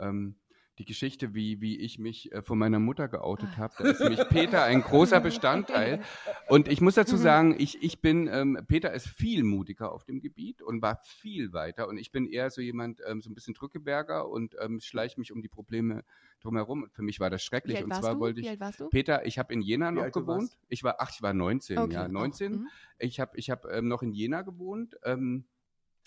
[0.80, 4.20] Die Geschichte, wie, wie ich mich äh, von meiner Mutter geoutet habe, da ist nämlich
[4.30, 6.00] Peter ein großer Bestandteil.
[6.48, 10.22] Und ich muss dazu sagen, ich, ich bin, ähm, Peter ist viel mutiger auf dem
[10.22, 11.86] Gebiet und war viel weiter.
[11.86, 15.32] Und ich bin eher so jemand, ähm, so ein bisschen Drückeberger und ähm, schleiche mich
[15.32, 16.02] um die Probleme
[16.40, 16.84] drumherum.
[16.84, 17.76] Und für mich war das Wie schrecklich.
[17.76, 18.20] alt Und warst zwar du?
[18.20, 18.48] wollte Wie ich.
[18.48, 18.88] alt warst du?
[18.88, 20.56] Peter, ich habe in Jena Wie noch gewohnt.
[20.70, 22.08] Ich war, ach, ich war 19, Okay, ja, auch.
[22.08, 22.52] 19.
[22.52, 22.68] Mhm.
[22.98, 24.96] Ich habe ich hab, ähm, noch in Jena gewohnt.
[25.04, 25.44] Ähm,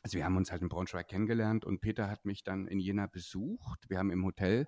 [0.04, 3.08] also wir haben uns halt in Braunschweig kennengelernt und Peter hat mich dann in Jena
[3.08, 3.89] besucht.
[3.89, 4.68] Wir haben im Hotel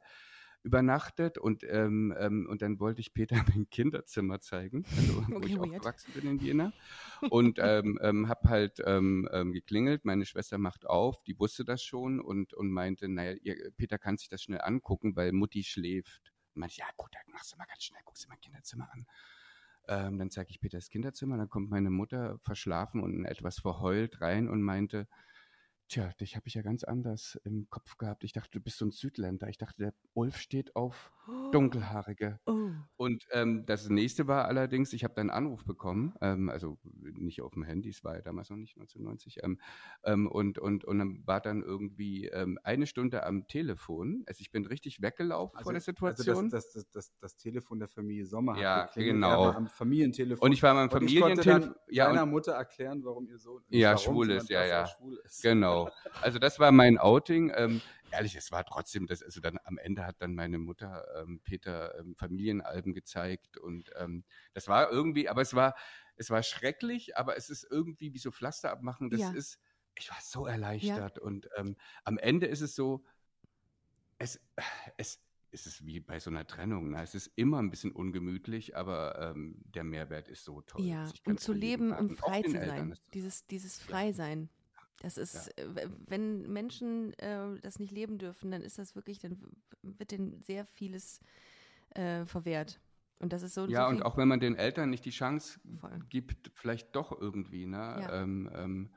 [0.64, 5.48] übernachtet und, ähm, ähm, und dann wollte ich Peter mein Kinderzimmer zeigen, also, wo Okay,
[5.48, 5.62] ich weird.
[5.62, 6.74] aufgewachsen bin in Jena.
[7.30, 11.84] Und ähm, ähm, habe halt ähm, ähm, geklingelt, meine Schwester macht auf, die wusste das
[11.84, 16.34] schon und, und meinte, naja, ihr, Peter kann sich das schnell angucken, weil Mutti schläft.
[16.54, 18.90] Und meinte, ich, ja gut, dann machst du mal ganz schnell, guckst du mein Kinderzimmer
[18.92, 19.06] an.
[19.88, 24.22] Ähm, dann zeige ich Peter das Kinderzimmer, dann kommt meine Mutter verschlafen und etwas verheult
[24.22, 25.08] rein und meinte,
[25.88, 28.24] tja, dich habe ich ja ganz anders im Kopf gehabt.
[28.24, 29.48] Ich dachte, du bist so ein Südländer.
[29.50, 31.12] Ich dachte, der Ulf steht auf
[31.52, 32.40] Dunkelhaarige.
[32.46, 32.70] Oh.
[32.98, 37.42] Und ähm, das nächste war allerdings, ich habe dann einen Anruf bekommen, ähm, also nicht
[37.42, 39.60] auf dem Handy, es war ja damals noch nicht 1990, ähm,
[40.04, 44.24] ähm, und, und, und dann war dann irgendwie ähm, eine Stunde am Telefon.
[44.28, 46.36] Also ich bin richtig weggelaufen vor der Situation.
[46.46, 49.52] Also das, das, das, das, Telefon der Familie Sommer Ja, hat genau.
[49.52, 50.48] Am Familientelefon.
[50.48, 51.62] und ich war beim Und ich konnte Familientelefon.
[51.74, 54.88] dann Ja, deiner und, Mutter erklären, warum ihr Sohn Ja, schwul ist, ja, ja.
[54.88, 55.42] schwul ist.
[55.42, 55.75] genau.
[56.22, 57.52] Also das war mein Outing.
[57.56, 61.42] Ähm, ehrlich, es war trotzdem, das, also dann am Ende hat dann meine Mutter ähm,
[61.44, 64.24] Peter ähm, Familienalben gezeigt und ähm,
[64.54, 65.76] das war irgendwie, aber es war,
[66.16, 69.10] es war schrecklich, aber es ist irgendwie wie so Pflaster abmachen.
[69.10, 69.32] Das Ja.
[69.32, 69.60] ist,
[69.96, 73.04] ich war so erleichtert und ähm, am Ende ist es so,
[74.18, 74.40] es,
[74.98, 75.22] es,
[75.52, 76.92] es ist wie bei so einer Trennung.
[76.92, 77.02] Ne?
[77.02, 80.86] Es ist immer ein bisschen ungemütlich, aber ähm, der Mehrwert ist so toll.
[80.86, 82.98] Ja, und zu leben und auch frei zu sein.
[83.14, 84.50] Dieses, dieses Freisein.
[85.02, 89.20] Das ist, äh, w- wenn Menschen äh, das nicht leben dürfen, dann ist das wirklich,
[89.20, 89.38] dann
[89.82, 91.20] wird denen sehr vieles
[91.92, 92.80] äh, verwehrt.
[93.20, 93.66] Und das ist so.
[93.68, 96.00] Ja, so und auch wenn man den Eltern nicht die Chance Voll.
[96.10, 98.22] gibt, vielleicht doch irgendwie, ne, Ja.
[98.24, 98.90] ähm, ähm,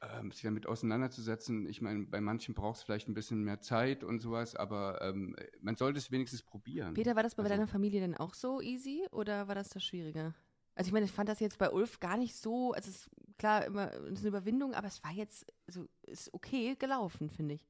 [0.00, 1.66] ähm, sich damit auseinanderzusetzen.
[1.68, 5.34] Ich meine, bei manchen braucht es vielleicht ein bisschen mehr Zeit und sowas, aber ähm,
[5.60, 6.94] man sollte es wenigstens probieren.
[6.94, 9.82] Peter, war das bei Also- deiner Familie denn auch so easy oder war das das
[9.84, 10.34] schwieriger?
[10.78, 13.10] Also ich meine, ich fand das jetzt bei Ulf gar nicht so, also es ist
[13.36, 17.54] klar immer es ist eine Überwindung, aber es war jetzt so ist okay gelaufen, finde
[17.54, 17.68] ich.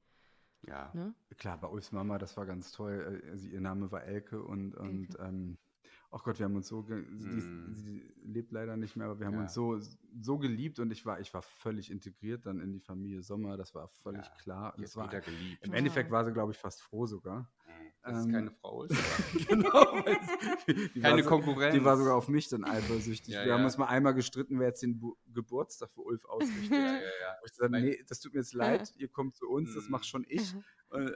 [0.66, 0.90] Ja.
[0.92, 1.14] Ne?
[1.38, 3.22] Klar, bei Ulfs Mama, das war ganz toll.
[3.36, 5.56] Sie, ihr Name war Elke und, und ähm,
[6.10, 7.74] oh Gott, wir haben uns so, ge sie, Mm.
[7.74, 9.40] sie lebt leider nicht mehr, aber wir haben Ja.
[9.42, 9.80] uns so,
[10.20, 13.74] so geliebt und ich war, ich war völlig integriert dann in die Familie Sommer, das
[13.74, 14.74] war völlig Ja, klar.
[14.76, 15.64] Das war, geliebt.
[15.64, 15.78] Im Ja.
[15.78, 17.50] Endeffekt war sie, glaube ich, fast froh sogar.
[18.02, 18.94] Das ist ähm, keine Frau ist.
[19.48, 19.84] genau.
[20.02, 21.74] Keine war so, Konkurrenz.
[21.74, 23.34] Die war sogar auf mich dann eifersüchtig.
[23.34, 23.66] Ja, wir haben ja.
[23.66, 26.70] uns mal einmal gestritten, wer jetzt den Bu Geburtstag für Ulf ausrichtet.
[26.70, 27.36] Ja, ja, ja.
[27.40, 29.84] Wo ich gesagt, Mein- nee, das tut mir jetzt leid, ihr kommt zu uns, das
[29.84, 29.90] Mhm.
[29.90, 30.54] mache schon ich.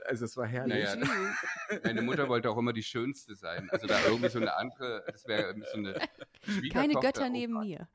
[0.05, 0.83] Also es war herrlich.
[0.83, 0.95] Naja,
[1.83, 3.69] Meine Mutter wollte auch immer die Schönste sein.
[3.71, 5.99] Also da irgendwie so eine andere, das wäre so eine
[6.71, 6.93] Keine.
[6.93, 7.87] Götter Oh neben mir.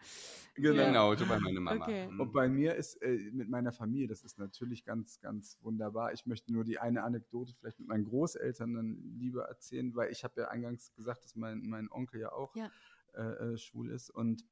[0.62, 1.84] Genau, genau so bei meiner Mama.
[1.84, 2.08] Okay.
[2.08, 2.20] Mhm.
[2.20, 6.12] Und bei mir ist äh, mit meiner Familie, das ist natürlich ganz, ganz wunderbar.
[6.12, 10.24] Ich möchte nur die eine Anekdote vielleicht mit meinen Großeltern dann lieber erzählen, weil ich
[10.24, 12.70] habe ja eingangs gesagt, dass mein, mein Onkel ja auch ja.
[13.14, 14.10] Äh, äh, schwul ist.
[14.10, 14.44] Und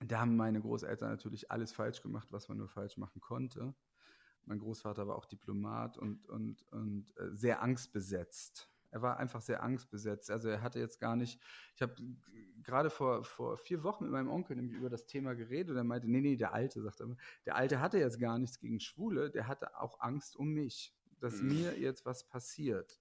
[0.00, 3.74] da haben meine Großeltern natürlich alles falsch gemacht, was man nur falsch machen konnte.
[4.46, 8.70] Mein Großvater war auch Diplomat und, und, und äh, sehr angstbesetzt.
[8.94, 10.30] Er war einfach sehr angstbesetzt.
[10.30, 11.40] Also er hatte jetzt gar nicht,
[11.74, 11.96] ich habe
[12.62, 15.82] gerade vor, vor vier Wochen mit meinem Onkel nämlich über das Thema geredet und er
[15.82, 17.08] meinte, nee, nee, der Alte, sagt er,
[17.44, 21.42] der Alte hatte jetzt gar nichts gegen Schwule, der hatte auch Angst um mich, dass
[21.42, 21.48] mhm.
[21.48, 23.00] mir jetzt was passiert.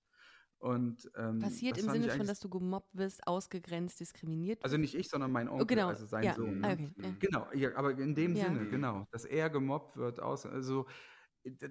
[0.58, 5.10] Und, ähm, Passiert im Sinne von, dass du gemobbt wirst, ausgegrenzt, diskriminiert Also nicht ich,
[5.10, 5.88] sondern mein Onkel, oh, genau.
[5.90, 6.34] also sein ja.
[6.34, 6.66] Sohn.
[6.66, 6.90] Ah, okay.
[6.98, 7.16] Ja.
[7.20, 8.46] Genau, ja, aber in dem ja.
[8.46, 10.88] Sinne, genau, dass er gemobbt wird, aus, also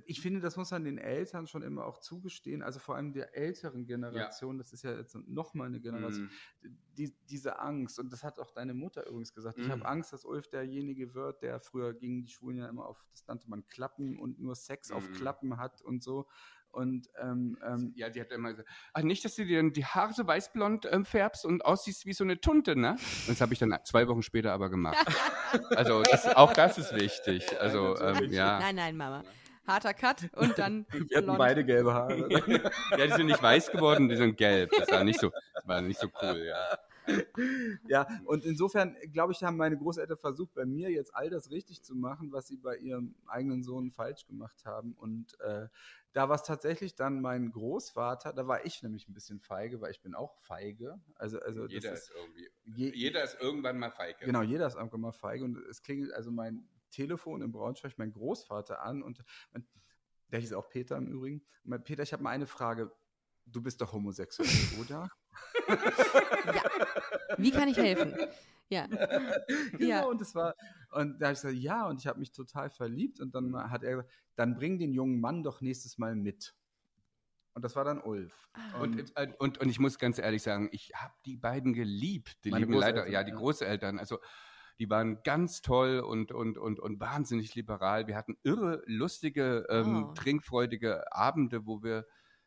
[0.05, 3.35] ich finde, das muss man den Eltern schon immer auch zugestehen, also vor allem der
[3.37, 4.59] älteren Generation, ja.
[4.59, 6.69] das ist ja jetzt nochmal eine Generation, mm.
[6.97, 9.63] die, diese Angst, und das hat auch deine Mutter übrigens gesagt, mm.
[9.63, 9.87] ich habe mhm.
[9.87, 13.49] Angst, dass Ulf derjenige wird, der früher gingen die Schwulen ja immer auf, das nannte
[13.49, 14.95] man Klappen und nur Sex mm.
[14.95, 15.15] auf mhm.
[15.15, 16.29] Klappen hat und so.
[16.71, 20.15] Und ähm, ähm, ja, die hat immer gesagt, ach, nicht, dass du dir die Haare
[20.15, 22.93] so weißblond ähm, färbst und aussiehst wie so eine Tunte, ne?
[22.93, 24.97] Und das habe ich dann zwei Wochen später aber gemacht.
[25.77, 27.47] also das, auch das ist wichtig.
[27.61, 28.59] Also ähm, ja.
[28.59, 29.23] Nein, nein, Mama
[29.67, 30.87] harter Cut und dann.
[31.09, 32.29] Wir hatten beide gelbe Haare.
[32.91, 34.71] ja, die sind nicht weiß geworden, die sind gelb.
[34.77, 35.31] Das war nicht so,
[35.65, 36.79] war nicht so cool, ja.
[37.89, 41.83] ja, und insofern, glaube ich, haben meine Großeltern versucht, bei mir jetzt all das richtig
[41.83, 44.93] zu machen, was sie bei ihrem eigenen Sohn falsch gemacht haben.
[44.93, 45.67] Und äh,
[46.13, 49.91] da war es tatsächlich dann mein Großvater, da war ich nämlich ein bisschen feige, weil
[49.91, 51.01] ich bin auch feige.
[51.17, 54.25] Also, also jeder ist, ist irgendwie, je, jeder ist irgendwann mal feige.
[54.25, 55.45] Genau, jeder ist irgendwann mal feige.
[55.45, 59.23] Und es klingelt, also mein Telefon in Braunschweig mein Großvater an und
[59.53, 59.67] mein,
[60.31, 61.43] der hieß auch Peter im Übrigen.
[61.65, 62.93] Mein, Peter, ich habe mal eine Frage.
[63.45, 64.49] Du bist doch homosexuell,
[64.81, 65.09] oder?
[65.69, 66.63] ja.
[67.37, 68.15] Wie kann ich helfen?
[68.69, 68.87] Ja.
[68.87, 70.05] genau, ja.
[70.05, 70.55] und das war,
[70.93, 73.21] und da habe ich gesagt, ja, und ich habe mich total verliebt.
[73.21, 76.55] Und dann hat er gesagt, dann bring den jungen Mann doch nächstes Mal mit.
[77.55, 78.49] Und das war dann Ulf.
[78.55, 78.81] Ah.
[78.81, 82.43] Und, und, und, und ich muss ganz ehrlich sagen, ich habe die beiden geliebt.
[82.45, 83.99] Die lieben leider, ja, die Großeltern.
[83.99, 84.19] Also
[84.79, 88.07] die waren ganz toll und, und, und, und wahnsinnig liberal.
[88.07, 90.13] Wir hatten irre, lustige, ähm, oh.
[90.15, 92.07] trinkfreudige Abende, wo wir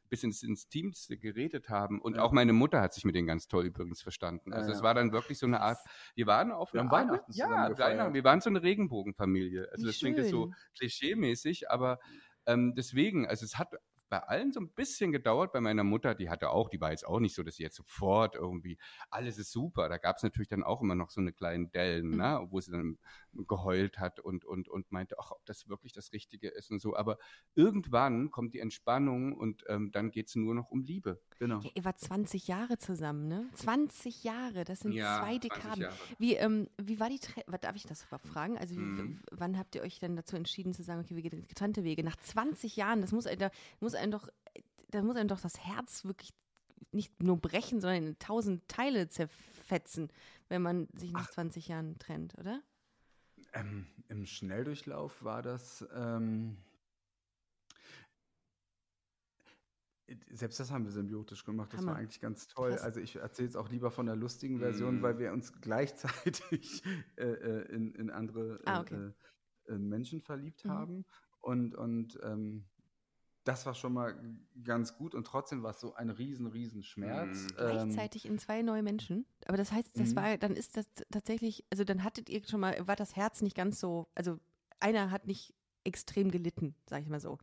[0.10, 2.02] bis ins, Teams geredet haben.
[2.02, 2.24] Und ja.
[2.24, 4.54] auch meine Mutter hat sich mit denen ganz toll übrigens verstanden.
[4.54, 5.80] Also ja, es war dann wirklich so eine Art,
[6.16, 9.68] wir waren auf wir Weihnachten ja, Weihnachten, wir waren so eine Regenbogenfamilie.
[9.72, 10.14] Also Wie das schön.
[10.14, 12.00] klingt jetzt so klischee-mäßig, aber
[12.46, 13.74] ähm, deswegen, also es hat
[14.10, 15.52] bei allen so ein bisschen gedauert.
[15.52, 17.76] Bei meiner Mutter, die hatte auch, die war jetzt auch nicht so, dass sie jetzt
[17.76, 18.78] sofort irgendwie,
[19.10, 19.90] alles ist super.
[19.90, 22.18] Da gab es natürlich dann auch immer noch so eine kleine Dellen, mhm.
[22.18, 22.98] ne, wo sie dann
[23.34, 26.96] geheult hat und, und, und meinte, ach, ob das wirklich das Richtige ist und so.
[26.96, 27.18] Aber
[27.56, 31.22] irgendwann kommt die Entspannung und ähm, dann geht es nur noch um Liebe.
[31.40, 31.60] Genau.
[31.60, 33.50] Ja, ihr wart 20 Jahre zusammen, ne?
[33.56, 35.88] 20 Jahre, das sind ja, zwei Dekaden.
[36.18, 38.58] Wie, ähm, wie war die, Tre darf ich das fragen?
[38.58, 39.22] Also, mhm.
[39.32, 42.04] wann habt ihr euch denn dazu entschieden zu sagen, okay, wir gehen getrennte Wege?
[42.04, 43.50] Nach 20 Jahren, das muss, da
[43.80, 44.28] muss einem doch,
[44.90, 46.34] da muss einem doch das Herz wirklich
[46.92, 50.10] nicht nur brechen, sondern in tausend Teile zerfetzen,
[50.50, 51.32] wenn man sich nach Ach.
[51.32, 52.62] 20 Jahren trennt, oder?
[53.54, 55.86] Ähm, Im Schnelldurchlauf war das.
[55.94, 56.58] Ähm,
[60.32, 61.74] selbst das haben wir symbiotisch gemacht.
[61.74, 61.94] Das Hammer.
[61.94, 62.72] war eigentlich ganz toll.
[62.72, 62.82] Krass.
[62.82, 65.02] Also ich erzähle jetzt auch lieber von der lustigen Version, mm.
[65.02, 66.84] weil wir uns gleichzeitig
[67.16, 69.12] äh, äh, in, in andere ah, okay.
[69.68, 70.70] äh, äh Menschen verliebt mhm.
[70.70, 71.06] haben.
[71.40, 72.66] Und, und ähm,
[73.46, 74.16] das war schon mal
[74.64, 77.44] ganz gut und trotzdem war es so ein riesen, riesen Schmerz.
[77.44, 77.56] Mhm.
[77.56, 79.26] Gleichzeitig in zwei neue Menschen.
[79.46, 80.16] Aber das heißt, das mhm.
[80.16, 83.56] war, dann ist das tatsächlich, also dann hattet ihr schon mal, war das Herz nicht
[83.56, 84.40] ganz so, also
[84.80, 85.54] einer hat nicht
[85.86, 87.38] extrem gelitten, sag ich mal so.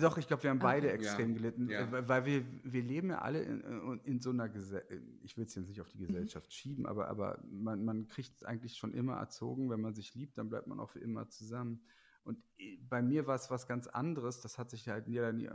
[0.00, 0.96] Doch, ich glaube, wir haben ah, beide okay.
[0.96, 1.36] extrem ja.
[1.36, 1.80] gelitten, ja.
[1.82, 4.90] Äh, weil wir, wir leben ja alle in, äh, in so einer Gesellschaft,
[5.22, 6.08] ich will es jetzt nicht auf die mhm.
[6.08, 6.52] Gesellschaft mhm.
[6.52, 10.36] schieben, aber, aber man, man kriegt es eigentlich schon immer erzogen, wenn man sich liebt,
[10.36, 11.84] dann bleibt man auch für immer zusammen.
[12.24, 12.42] Und
[12.88, 14.40] bei mir war es was ganz anderes.
[14.40, 15.50] Das hat sich halt nie, nie,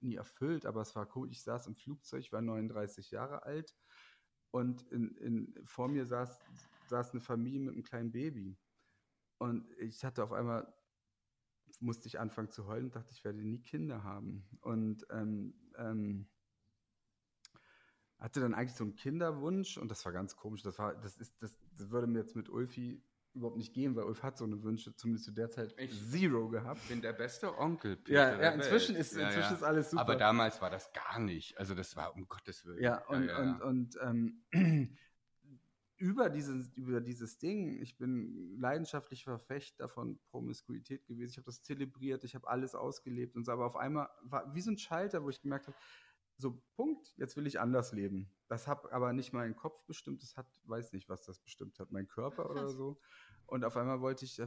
[0.00, 1.30] nie erfüllt, aber es war cool.
[1.30, 3.74] Ich saß im Flugzeug, war 39 Jahre alt
[4.50, 6.38] und in, in, vor mir saß,
[6.88, 8.58] saß eine Familie mit einem kleinen Baby.
[9.38, 10.72] Und ich hatte auf einmal,
[11.78, 14.46] musste ich anfangen zu heulen und dachte, ich werde nie Kinder haben.
[14.60, 16.28] Und ähm, ähm,
[18.18, 20.62] hatte dann eigentlich so einen Kinderwunsch und das war ganz komisch.
[20.62, 23.02] Das war, das ist, das, das würde mir jetzt mit Ulfi
[23.34, 26.48] überhaupt nicht gehen, weil Ulf hat so eine Wünsche, zumindest zu der Zeit, ich Zero
[26.48, 26.80] gehabt.
[26.82, 27.96] Ich bin der beste Onkel.
[27.96, 29.56] Peter ja, ja inzwischen, ist, ja, inzwischen ja.
[29.56, 30.02] ist alles super.
[30.02, 31.56] Aber damals war das gar nicht.
[31.58, 32.82] Also das war um Gottes Willen.
[32.82, 34.42] Ja, und, ja, und, und ähm,
[35.96, 41.30] über, dieses, über dieses Ding, ich bin leidenschaftlich Verfechter von Promiskuität gewesen.
[41.30, 43.52] Ich habe das zelebriert, ich habe alles ausgelebt und so.
[43.52, 45.76] Aber auf einmal war wie so ein Schalter, wo ich gemerkt habe,
[46.40, 48.30] so Punkt, jetzt will ich anders leben.
[48.48, 51.92] Das hat aber nicht mein Kopf bestimmt, das hat, weiß nicht, was das bestimmt hat,
[51.92, 53.00] mein Körper Ach, oder so.
[53.46, 54.40] Und auf einmal wollte ich,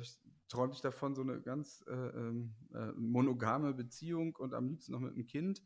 [0.47, 4.99] träumte ich davon, so eine ganz äh, ähm, äh, monogame Beziehung und am liebsten noch
[4.99, 5.61] mit einem Kind.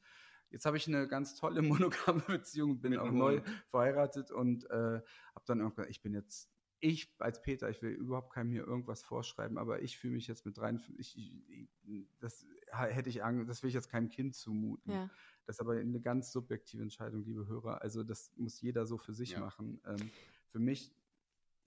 [0.50, 5.02] Jetzt habe ich eine ganz tolle monogame Beziehung, bin auch neu verheiratet und äh,
[5.36, 6.50] habe dann irgendwann, ich bin jetzt
[6.80, 10.46] ich als Peter, ich will überhaupt keinem hier irgendwas vorschreiben, aber ich fühle mich jetzt
[10.46, 14.94] mit 53, ich, ich, das hätte ich Angst, das will ich jetzt keinem Kind zumuten.
[14.94, 15.10] Ja.
[15.48, 17.82] Das ist aber eine ganz subjektive Entscheidung, liebe Hörer.
[17.82, 19.40] Also das muss jeder so für sich ja.
[19.40, 19.82] machen.
[19.86, 20.12] Ähm,
[20.52, 20.94] für mich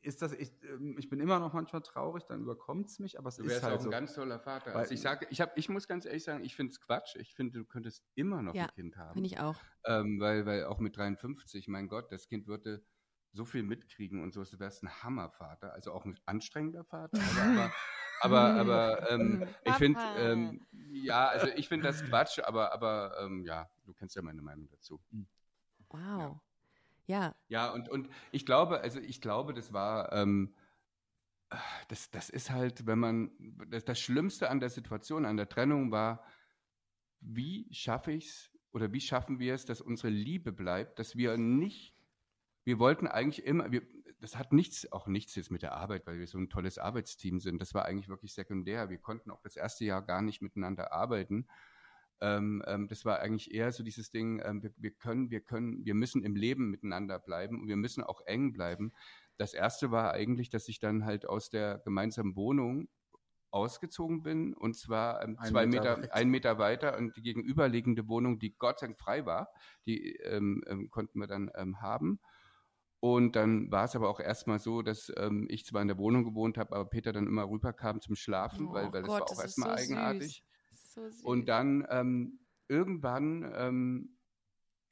[0.02, 3.28] ist das, ich, ähm, ich bin immer noch manchmal traurig, dann überkommt es mich, aber
[3.28, 4.76] es du ist halt auch ein ganz toller Vater.
[4.76, 7.16] also ich sage, ich ich muss ganz ehrlich sagen, ich finde es Quatsch.
[7.16, 9.14] Ich finde, du könntest immer noch ja, ein Kind haben.
[9.14, 9.56] Finde ich auch.
[9.86, 12.84] Ähm, weil, weil auch mit 53, mein Gott, das Kind würde
[13.32, 17.42] so viel mitkriegen und so, du wärst ein Hammervater, also auch ein anstrengender Vater, aber,
[17.42, 17.72] aber,
[18.20, 23.44] aber, aber ähm, ich finde, ähm, ja, also ich finde das Quatsch, aber, aber ähm,
[23.44, 25.00] ja, du kennst ja meine Meinung dazu.
[25.10, 25.26] Hm.
[25.88, 26.40] Wow.
[27.06, 27.18] Ja.
[27.18, 30.54] Ja, ja und, und ich glaube, also ich glaube, das war, ähm,
[31.88, 33.30] das, das ist halt, wenn man,
[33.68, 36.24] das, das Schlimmste an der Situation, an der Trennung war,
[37.20, 41.36] wie schaffe ich es oder wie schaffen wir es, dass unsere Liebe bleibt, dass wir
[41.36, 41.94] nicht
[42.64, 43.82] wir wollten eigentlich immer, wir,
[44.20, 47.40] das hat nichts, auch nichts jetzt mit der Arbeit, weil wir so ein tolles Arbeitsteam
[47.40, 47.60] sind.
[47.60, 48.90] Das war eigentlich wirklich sekundär.
[48.90, 51.46] Wir konnten auch das erste Jahr gar nicht miteinander arbeiten.
[52.20, 55.84] Ähm, ähm, das war eigentlich eher so dieses Ding, ähm, wir, wir, können, wir können,
[55.86, 58.92] wir müssen im Leben miteinander bleiben und wir müssen auch eng bleiben.
[59.38, 62.88] Das erste war eigentlich, dass ich dann halt aus der gemeinsamen Wohnung
[63.52, 68.38] ausgezogen bin und zwar ähm, zwei Meter, Meter ein Meter weiter und die gegenüberliegende Wohnung,
[68.38, 69.48] die Gott sei Dank frei war,
[69.86, 71.50] die ähm, ähm, konnten wir dann
[71.80, 72.20] haben.
[73.00, 76.22] Und dann war es aber auch erstmal so, dass ähm, ich zwar in der Wohnung
[76.22, 79.38] gewohnt habe, aber Peter dann immer rüberkam zum Schlafen, oh weil, weil Gott, das war
[79.38, 80.44] auch erstmal so eigenartig.
[80.70, 84.18] So und dann ähm, irgendwann ähm,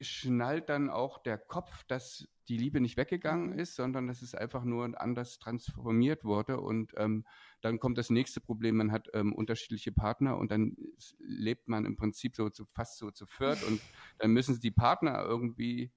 [0.01, 3.59] schnallt dann auch der Kopf, dass die Liebe nicht weggegangen mhm.
[3.59, 6.59] ist, sondern dass es einfach nur anders transformiert wurde.
[6.59, 7.25] Und ähm,
[7.61, 10.75] dann kommt das nächste Problem, man hat ähm, unterschiedliche Partner und dann
[11.19, 13.79] lebt man im Prinzip so zu, fast so zu viert und
[14.17, 15.91] dann müssen die Partner irgendwie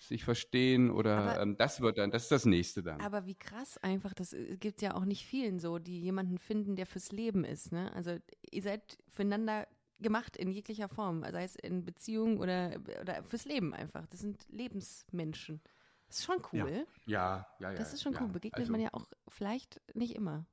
[0.00, 3.00] sich verstehen oder aber, ähm, das wird dann, das ist das nächste dann.
[3.00, 6.74] Aber wie krass einfach, das äh, gibt ja auch nicht vielen so, die jemanden finden,
[6.74, 7.70] der fürs Leben ist.
[7.72, 7.92] Ne?
[7.94, 8.16] Also
[8.50, 9.66] ihr seid füreinander
[9.98, 14.06] gemacht in jeglicher Form, sei es in Beziehung oder, oder fürs Leben einfach.
[14.06, 15.60] Das sind Lebensmenschen.
[16.08, 16.86] Das ist schon cool.
[17.06, 17.74] Ja, ja, ja.
[17.74, 18.28] Das ist schon ja, cool.
[18.28, 20.46] Begegnet also, man ja auch vielleicht nicht immer.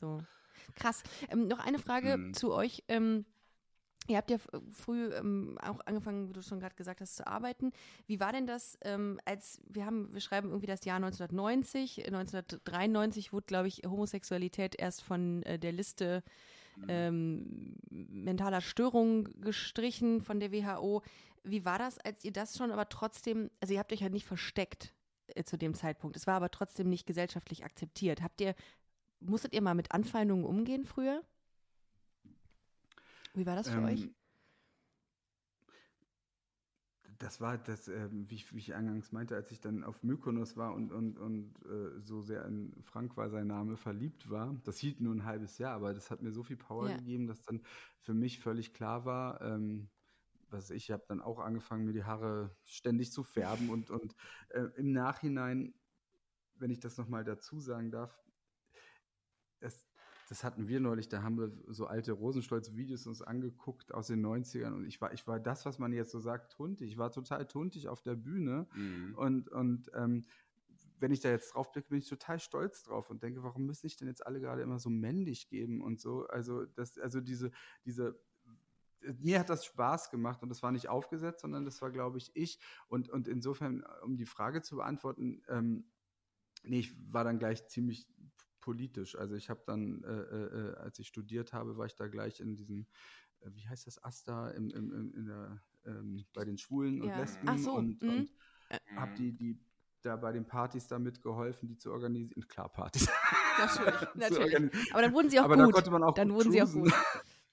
[0.00, 0.22] So.
[0.74, 1.02] Krass.
[1.28, 2.34] Ähm, noch eine Frage hm.
[2.34, 2.84] zu euch.
[2.88, 3.26] Ähm,
[4.08, 4.38] Ihr habt ja
[4.72, 7.72] früh ähm, auch angefangen, wie du schon gerade gesagt hast, zu arbeiten.
[8.06, 13.34] Wie war denn das, ähm, als wir haben, wir schreiben irgendwie das Jahr 1990, 1993
[13.34, 16.24] wurde, glaube ich, Homosexualität erst von äh, der Liste
[16.76, 16.86] mhm.
[16.88, 21.02] ähm, mentaler Störungen gestrichen von der WHO.
[21.44, 24.26] Wie war das, als ihr das schon aber trotzdem, also ihr habt euch ja nicht
[24.26, 24.94] versteckt
[25.34, 28.22] äh, zu dem Zeitpunkt, es war aber trotzdem nicht gesellschaftlich akzeptiert.
[28.22, 28.54] Habt ihr,
[29.20, 31.22] musstet ihr mal mit Anfeindungen umgehen früher?
[33.38, 34.10] Wie war das für ähm, euch?
[37.18, 40.56] Das war das, äh, wie, ich, wie, ich, eingangs meinte, als ich dann auf Mykonos
[40.56, 44.54] war und, und, und äh, so sehr in Frank war sein Name verliebt war.
[44.64, 46.96] Das hielt nur ein halbes Jahr, aber das hat mir so viel Power ja.
[46.96, 47.62] gegeben, dass dann
[48.00, 49.88] für mich völlig klar war, ähm,
[50.50, 54.14] was ich habe dann auch angefangen, mir die Haare ständig zu färben und, und
[54.50, 55.74] äh, im Nachhinein,
[56.54, 58.24] wenn ich das nochmal dazu sagen darf,
[59.60, 59.87] es,
[60.28, 64.74] das hatten wir neulich, da haben wir so alte Rosenstolz-Videos uns angeguckt aus den 90ern
[64.74, 66.90] und ich war, ich war das, was man jetzt so sagt, tuntig.
[66.90, 69.14] Ich war total tuntig auf der Bühne mhm.
[69.16, 70.26] und, und ähm,
[71.00, 73.82] wenn ich da jetzt drauf blicke, bin ich total stolz drauf und denke, warum müssen
[73.82, 76.26] sich denn jetzt alle gerade immer so männlich geben und so?
[76.26, 77.50] Also, das, also diese,
[77.84, 78.18] diese,
[79.18, 82.30] mir hat das Spaß gemacht und das war nicht aufgesetzt, sondern das war, glaube ich,
[82.34, 82.58] ich.
[82.88, 85.84] Und, und insofern, um die Frage zu beantworten, ähm,
[86.64, 88.08] nee, ich war dann gleich ziemlich
[88.60, 89.16] politisch.
[89.16, 92.54] Also ich habe dann, äh, äh, als ich studiert habe, war ich da gleich in
[92.54, 92.86] diesem,
[93.40, 97.08] äh, wie heißt das, Asta, im, im, im, in der, ähm, bei den Schwulen und
[97.08, 97.18] ja.
[97.18, 98.08] Lesben so, und, mhm.
[98.08, 98.30] und
[98.96, 99.58] habe die, die
[100.02, 102.46] da bei den Partys da mitgeholfen, die zu organisieren.
[102.48, 103.08] Klar, Partys.
[103.58, 104.92] Natürlich, natürlich.
[104.92, 105.68] Aber dann wurden sie auch aber gut.
[105.68, 106.92] Da konnte man auch dann wurden sie auch gut.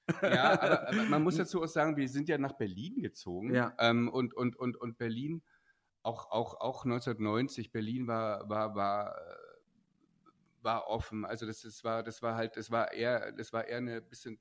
[0.22, 3.54] ja, aber, aber, man muss dazu auch sagen, wir sind ja nach Berlin gezogen.
[3.54, 3.74] Ja.
[3.80, 5.42] Ähm, und, und, und, und Berlin,
[6.04, 9.45] auch, auch, auch 1990, Berlin war, war, war äh,
[10.66, 11.24] war offen.
[11.24, 14.40] Also das, das war, das war halt, das war eher, das war eher eine bisschen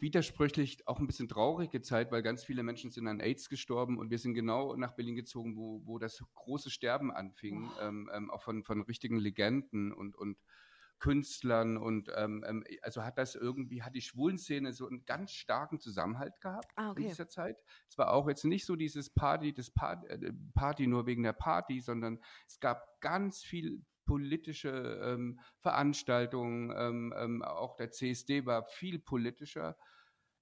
[0.00, 4.10] widersprüchlich, auch ein bisschen traurige Zeit, weil ganz viele Menschen sind an AIDS gestorben und
[4.10, 7.80] wir sind genau nach Berlin gezogen, wo, wo das große Sterben anfing, oh.
[7.80, 10.38] ähm, auch von, von richtigen Legenden und, und
[10.98, 15.78] Künstlern und ähm, ähm, also hat das irgendwie, hat die Schwulenszene so einen ganz starken
[15.78, 17.02] Zusammenhalt gehabt Ah, okay.
[17.02, 17.62] in dieser Zeit.
[17.88, 21.34] Es war auch jetzt nicht so dieses Party, das Party, äh, Party nur wegen der
[21.34, 28.64] Party, sondern es gab ganz viel politische ähm, Veranstaltungen, ähm, ähm, auch der CSD war
[28.64, 29.76] viel politischer.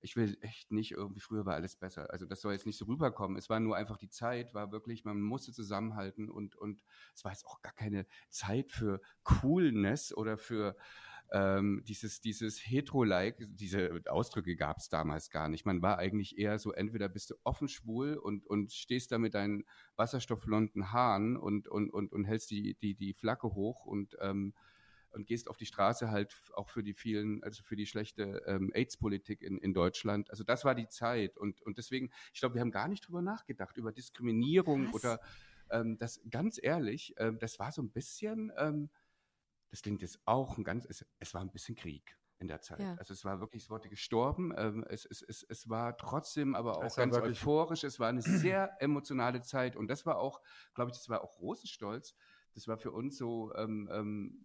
[0.01, 2.11] Ich will echt nicht irgendwie, früher war alles besser.
[2.11, 3.39] Also das soll jetzt nicht so rüberkommen.
[3.39, 6.83] Es war nur einfach die Zeit, war wirklich, man musste zusammenhalten und, und
[7.15, 10.77] es war jetzt auch gar keine Zeit für Coolness oder für
[11.33, 15.67] ähm, dieses, dieses Hetero-like, diese Ausdrücke gab es damals gar nicht.
[15.67, 19.35] Man war eigentlich eher so, entweder bist du offen schwul und, und stehst da mit
[19.35, 19.65] deinen
[19.97, 24.55] wasserstoffblonden Haaren und, und, und, und hältst die, die, die Flagge hoch und, ähm,
[25.11, 28.71] und gehst auf die Straße halt auch für die vielen, also für die schlechte ähm,
[28.75, 30.31] AIDS-Politik in, in Deutschland.
[30.31, 33.23] Also das war die Zeit und, und deswegen, ich glaube, wir haben gar nicht drüber
[33.23, 34.95] nachgedacht, über Diskriminierung Krass.
[34.95, 35.21] oder
[35.71, 38.91] ähm, das, ganz ehrlich, ähm, das war so ein bisschen, ähm,
[39.75, 42.79] das klingt jetzt auch ein ganz, es, es war ein bisschen Krieg in der Zeit.
[42.79, 42.95] Ja.
[42.95, 44.55] Also es war wirklich, es wurde gestorben.
[44.57, 47.83] Ähm, es, es, es, es war trotzdem aber auch ganz wirklich- euphorisch.
[47.83, 50.41] Es war eine sehr emotionale Zeit und das war auch,
[50.75, 52.15] glaube ich, das war auch Rosenstolz.
[52.55, 54.45] Das war für uns so, ähm, ähm,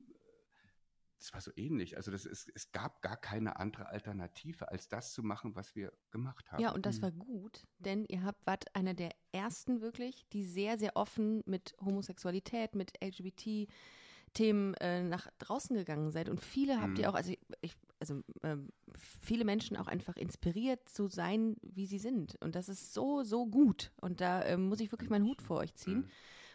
[1.19, 1.95] das war so ähnlich.
[1.95, 5.93] Also das ist, es gab gar keine andere Alternative, als das zu machen, was wir
[6.09, 6.59] gemacht haben.
[6.61, 7.01] Ja, und das Mhm.
[7.03, 11.75] war gut, denn ihr habt wart einer der ersten wirklich, die sehr, sehr offen mit
[11.81, 12.99] Homosexualität, mit
[14.29, 16.29] LGBT-Themen äh, nach draußen gegangen seid.
[16.29, 17.11] Und viele habt ihr Mhm.
[17.11, 18.69] auch, also ich, also ähm,
[19.21, 22.37] viele Menschen auch einfach inspiriert zu sein, wie sie sind.
[22.41, 23.91] Und das ist so, so gut.
[24.01, 25.99] Und da ähm, muss ich wirklich meinen Hut vor euch ziehen.
[25.99, 26.09] Mhm.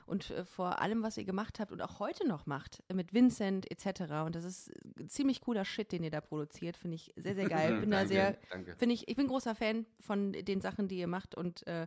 [0.07, 3.14] Und äh, vor allem, was ihr gemacht habt und auch heute noch macht, äh, mit
[3.14, 4.27] Vincent etc.
[4.27, 4.68] Und das ist
[5.01, 6.77] äh, ziemlich cooler Shit, den ihr da produziert.
[6.77, 7.81] Finde ich sehr, sehr geil.
[7.81, 8.77] Bin da Danke, sehr, danke.
[8.77, 11.87] Finde ich, ich bin großer Fan von den Sachen, die ihr macht und äh,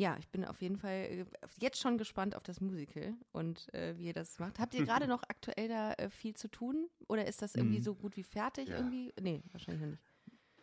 [0.00, 1.24] ja, ich bin auf jeden Fall äh,
[1.58, 4.58] jetzt schon gespannt auf das Musical und äh, wie ihr das macht.
[4.58, 7.82] Habt ihr gerade noch aktuell da äh, viel zu tun oder ist das irgendwie Mhm.
[7.84, 8.78] so gut wie fertig Ja.
[8.78, 9.12] irgendwie?
[9.20, 10.02] Nee, wahrscheinlich noch nicht.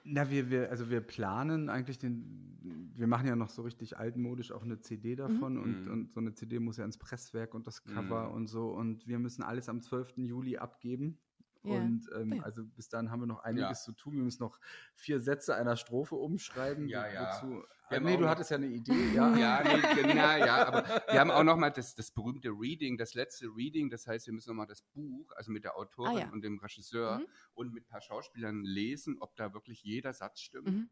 [0.10, 4.52] Na, wir, wir, also wir planen eigentlich den, wir machen ja noch so richtig altmodisch
[4.54, 5.92] auch eine CD davon und, Mhm.
[5.92, 8.34] und so eine CD muss ja ins Presswerk und das Cover Mhm.
[8.36, 10.26] und so und wir müssen alles am 12.
[10.26, 11.20] Juli abgeben.
[11.68, 11.76] Ja.
[11.76, 12.43] Und ähm, ja.
[12.43, 13.74] also bis dann haben wir noch einiges Ja.
[13.86, 14.15] zu tun.
[14.15, 14.59] Wir müssen noch
[14.95, 16.88] vier Sätze einer Strophe umschreiben.
[16.88, 17.22] Ja, ja.
[17.41, 19.36] Wozu, ah, haben nee, du noch- hattest ja eine Idee, ja.
[19.38, 23.47] Ja, nee, genau, ja, aber wir haben auch nochmal das, das berühmte Reading, das letzte
[23.47, 26.30] Reading, das heißt, wir müssen nochmal das Buch, also mit der Autorin Ah, ja.
[26.32, 27.28] und dem Regisseur Mhm.
[27.55, 30.68] und mit ein paar Schauspielern lesen, ob da wirklich jeder Satz stimmt.
[30.70, 30.89] Mhm.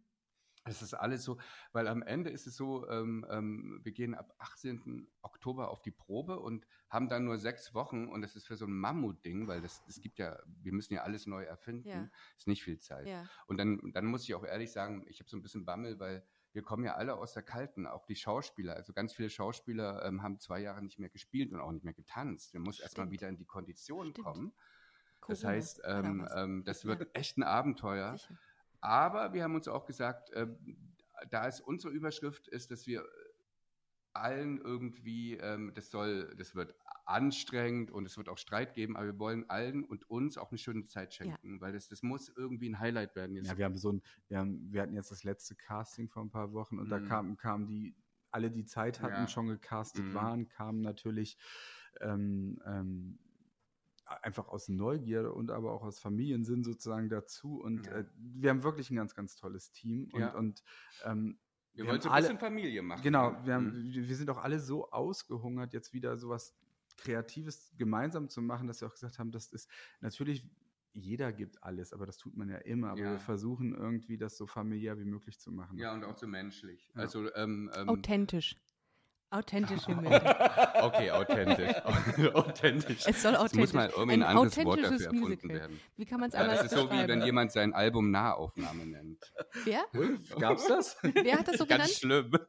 [0.68, 1.38] Es ist alles so,
[1.74, 5.08] weil am Ende ist es so, ähm, ähm, wir gehen ab 18.
[5.22, 8.66] Oktober auf die Probe und haben dann nur sechs Wochen und das ist für so
[8.66, 12.10] ein Mammutding, weil das, es gibt ja, wir müssen ja alles neu erfinden, Ja.
[12.36, 13.08] ist nicht viel Zeit.
[13.08, 13.30] Ja.
[13.46, 16.26] Und dann, dann muss ich auch ehrlich sagen, ich habe so ein bisschen Bammel, weil
[16.52, 18.76] wir kommen ja alle aus der Kalten, auch die Schauspieler.
[18.76, 21.94] Also ganz viele Schauspieler ähm, haben zwei Jahre nicht mehr gespielt und auch nicht mehr
[21.94, 22.54] getanzt.
[22.54, 24.26] Wir müssen erstmal wieder in die Kondition Stimmt.
[24.26, 24.54] kommen.
[25.28, 28.18] Das Corona heißt, war da ähm, ähm, das wird echt ein Abenteuer.
[28.18, 28.40] Sicher.
[28.86, 30.96] Aber wir haben uns auch gesagt, ähm,
[31.32, 33.06] da es unsere Überschrift ist, dass wir
[34.14, 36.76] allen irgendwie, ähm, das soll, das wird
[37.06, 40.58] anstrengend und es wird auch Streit geben, aber wir wollen allen und uns auch eine
[40.58, 43.36] schöne Zeit schenken, weil das, das muss irgendwie ein Highlight werden.
[43.36, 46.24] Jetzt Ja, wir haben so ein, wir haben, wir hatten jetzt das letzte Casting vor
[46.24, 47.10] ein paar Wochen und da Mhm.
[47.10, 47.96] kamen kamen die,
[48.32, 49.28] alle die Zeit hatten, Ja.
[49.28, 50.14] schon gecastet Mhm.
[50.14, 51.38] waren, kamen natürlich
[52.02, 53.20] ähm, ähm,
[54.06, 57.94] einfach aus Neugier und aber auch aus Familiensinn sozusagen dazu und Ja.
[58.00, 60.36] äh, wir haben wirklich ein ganz, ganz tolles Team und, Ja.
[60.36, 60.64] und
[61.04, 61.40] ähm,
[61.74, 63.02] wir wir wollen so ein alle- bisschen Familie machen.
[63.04, 63.40] Genau, ne?
[63.46, 63.94] wir, haben, Mhm.
[64.08, 66.56] wir sind auch alle so ausgehungert, jetzt wieder sowas
[66.98, 69.70] Kreatives gemeinsam zu machen, dass wir auch gesagt haben, das ist
[70.02, 70.48] natürlich,
[70.94, 72.92] jeder gibt alles, aber das tut man ja immer.
[72.92, 73.12] Aber Ja.
[73.14, 75.78] wir versuchen irgendwie das so familiär wie möglich zu machen.
[75.78, 76.90] Ja, und auch so menschlich.
[76.96, 77.02] Ja.
[77.02, 78.56] Also, ähm, ähm, Authentisch.
[79.32, 80.22] Authentisch wie möglich.
[80.82, 81.76] okay, authentisch.
[82.34, 83.04] authentisch.
[83.06, 83.60] Es soll Es authentisch.
[83.60, 85.60] muss mal irgendwie ein, Ein anderes Wort authentisches dafür erfunden Musical.
[85.60, 85.80] werden.
[85.98, 88.86] Wie kann man es Ja, anders das ist so, wie wenn jemand sein Album Nahaufnahme
[88.86, 89.34] nennt.
[89.64, 89.84] Wer?
[90.40, 90.98] Gab's das?
[91.02, 92.30] Wer hat das so Ganz genannt?
[92.32, 92.40] schlimm.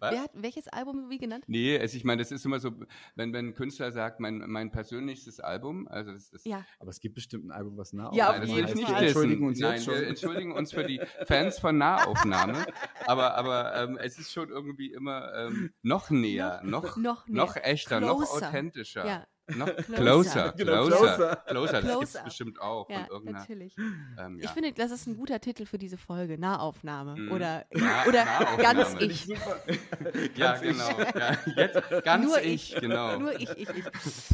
[0.00, 0.12] Was?
[0.12, 1.44] Wer hat welches Album wie genannt?
[1.46, 2.70] Nee, also ich meine, das ist immer so,
[3.14, 6.64] wenn, wenn ein Künstler sagt, mein, mein persönlichstes Album, also das, das Ja.
[6.78, 8.74] Aber es gibt bestimmt ein Album, was nah Ja, Nein, auf das will jeden ich
[8.88, 9.00] nicht.
[9.00, 9.94] Entschuldigen uns Nein, jetzt schon.
[9.94, 12.66] wir entschuldigen uns für die Fans von Nahaufnahme,
[13.06, 17.36] aber, aber ähm, es ist schon irgendwie immer ähm, noch näher, noch, Noch näher.
[17.44, 18.48] noch echter, noch Closer.
[18.48, 19.06] authentischer.
[19.06, 19.26] Ja.
[19.48, 19.94] Noch Closer.
[19.94, 21.82] closer, Genau, closer, closer.
[21.82, 23.76] Das gibt es bestimmt auch Ja, natürlich.
[23.78, 24.50] Ähm, Ich ja.
[24.50, 26.38] finde, das ist ein guter Titel für diese Folge.
[26.38, 27.16] Nahaufnahme.
[27.16, 27.32] Mhm.
[27.32, 28.62] Oder, Na- oder Nahaufnahme.
[28.62, 29.26] ganz ich.
[30.36, 30.88] ja, genau.
[31.14, 32.80] Ja, jetzt ganz Nur ich, ich.
[32.80, 33.18] genau.
[33.18, 33.84] Nur ich, ich, ich.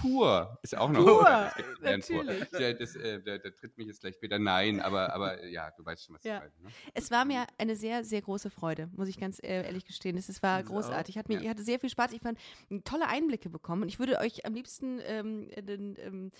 [0.00, 1.50] Pur ist auch noch Pur,
[1.82, 2.48] natürlich.
[2.50, 4.38] Der, das, äh, der, der tritt mich jetzt gleich wieder.
[4.38, 6.36] Nein, aber, aber ja, du weißt schon, was Ja.
[6.36, 6.52] ich meine.
[6.62, 6.70] Ne?
[6.94, 10.16] Es war mir eine sehr, sehr große Freude, muss ich ganz äh, ehrlich gestehen.
[10.16, 11.18] Es, es war Uns großartig.
[11.18, 11.42] Hat mir, Ja.
[11.42, 12.12] Ich hatte sehr viel Spaß.
[12.12, 12.38] Ich fand
[12.84, 13.82] tolle Einblicke bekommen.
[13.82, 16.32] Und ich würde euch am liebsten ähm, den, ähm,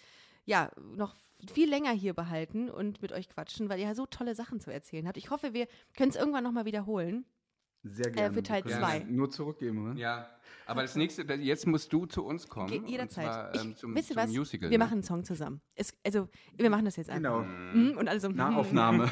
[0.44, 1.14] ja, noch
[1.52, 4.72] viel länger hier behalten und mit euch quatschen, weil ihr ja so tolle Sachen zu
[4.72, 5.16] erzählen habt.
[5.16, 7.24] Ich hoffe, wir können es irgendwann nochmal wiederholen.
[7.84, 8.32] Sehr gerne.
[8.32, 8.98] für Teil Wir können zwei.
[8.98, 9.98] es Nur zurückgeben, oder?
[9.98, 10.30] Ja,
[10.66, 12.68] aber das nächste, jetzt musst du zu uns kommen.
[12.68, 13.24] Ge und jederzeit.
[13.24, 14.30] zwar, ähm, ich, zum, wisst ihr zum was?
[14.30, 14.70] Musical.
[14.70, 14.84] wir ne?
[14.84, 15.60] machen einen Song zusammen.
[15.74, 17.44] Es, also, wir machen das jetzt einfach.
[17.44, 17.72] Genau.
[17.74, 19.10] Mhm, Und alle so, Nahaufnahme.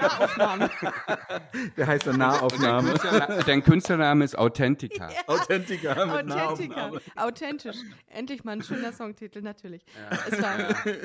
[0.00, 0.70] Nahaufnahme.
[1.76, 2.94] Der heißt dann Nahaufnahme.
[2.94, 5.08] Dein, Künstlername, dein Künstlername ist Authentica.
[5.26, 6.74] Authentica mit Authentica.
[6.76, 7.00] Nahaufnahme.
[7.16, 7.76] Authentisch.
[8.08, 9.84] Endlich mal ein schöner Songtitel, natürlich.
[10.30, 10.58] Es war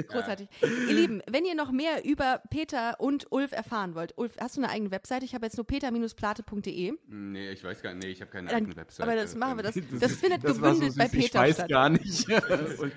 [0.08, 0.50] großartig.
[0.62, 4.62] Ihr Lieben, wenn ihr noch mehr über Peter und Ulf erfahren wollt, Ulf, hast du
[4.62, 5.26] eine eigene Webseite?
[5.26, 6.94] Ich habe jetzt nur peter-plate.de.
[7.08, 8.87] Nee, ich weiß gar nicht, nee, ich habe keine Dann- eigene Webseite.
[9.00, 11.26] Aber das machen wir, das, Ähm, das findet Das war so gebündelt bei süß, ich
[11.26, 11.70] Peter weiß statt.
[11.70, 12.30] gar nicht.
[12.80, 12.94] Und,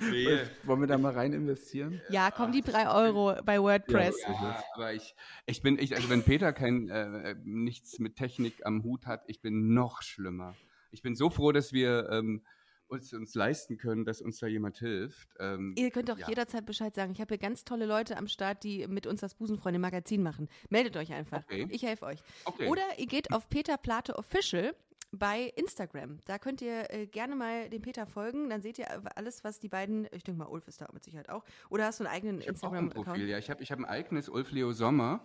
[0.64, 2.01] wollen wir da mal rein investieren?
[2.11, 4.16] Ja, komm, die drei Euro bei WordPress.
[4.26, 5.14] Ja, aber ich,
[5.47, 9.41] ich bin, ich, also wenn Peter kein, äh, nichts mit Technik am Hut hat, ich
[9.41, 10.55] bin noch schlimmer.
[10.93, 12.43] Ich bin so froh, dass wir ähm,
[12.88, 15.28] uns, uns leisten können, dass uns da jemand hilft.
[15.38, 16.28] Ähm, Ihr könnt auch Ja.
[16.28, 17.12] jederzeit Bescheid sagen.
[17.12, 20.49] Ich habe hier ganz tolle Leute am Start, die mit uns das Busenfreunde-Magazin machen.
[20.70, 21.45] Meldet euch einfach.
[21.45, 21.68] Okay.
[21.70, 22.18] Ich helfe euch.
[22.45, 22.66] Okay.
[22.68, 24.74] Oder ihr geht auf Peter Plate Official
[25.13, 26.19] bei Instagram.
[26.27, 28.49] Da könnt ihr äh, gerne mal dem Peter folgen.
[28.51, 28.87] Dann seht ihr
[29.17, 31.45] alles, was die beiden, ich denke mal, Ulf ist da mit Sicherheit auch.
[31.69, 33.07] Oder hast du einen eigenen ich habe auch ein Instagram-Account?
[33.07, 33.39] Profil, ja.
[33.39, 35.25] Ich habe ich hab ein eigenes Ulf Leo Sommer.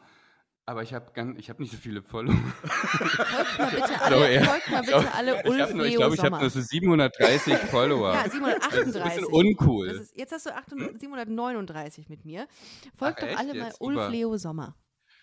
[0.67, 2.33] Aber ich habe ich hab nicht so viele Follower.
[2.33, 6.21] Folgt mal bitte alle, er- folgt mal bitte alle Ich Ulf nur- ich glaube, ich
[6.23, 8.13] habe nur so 730 Follower.
[8.15, 9.03] ja, Das ist ein 738.
[9.21, 9.87] bisschen uncool.
[9.89, 12.47] Ist, jetzt hast du 800, 739 mit mir.
[12.95, 13.37] Folgt Ach, doch echt?
[13.39, 13.79] alle mal Jetzt?
[13.81, 14.09] Ulf.
[14.09, 14.75] Leo Sommer.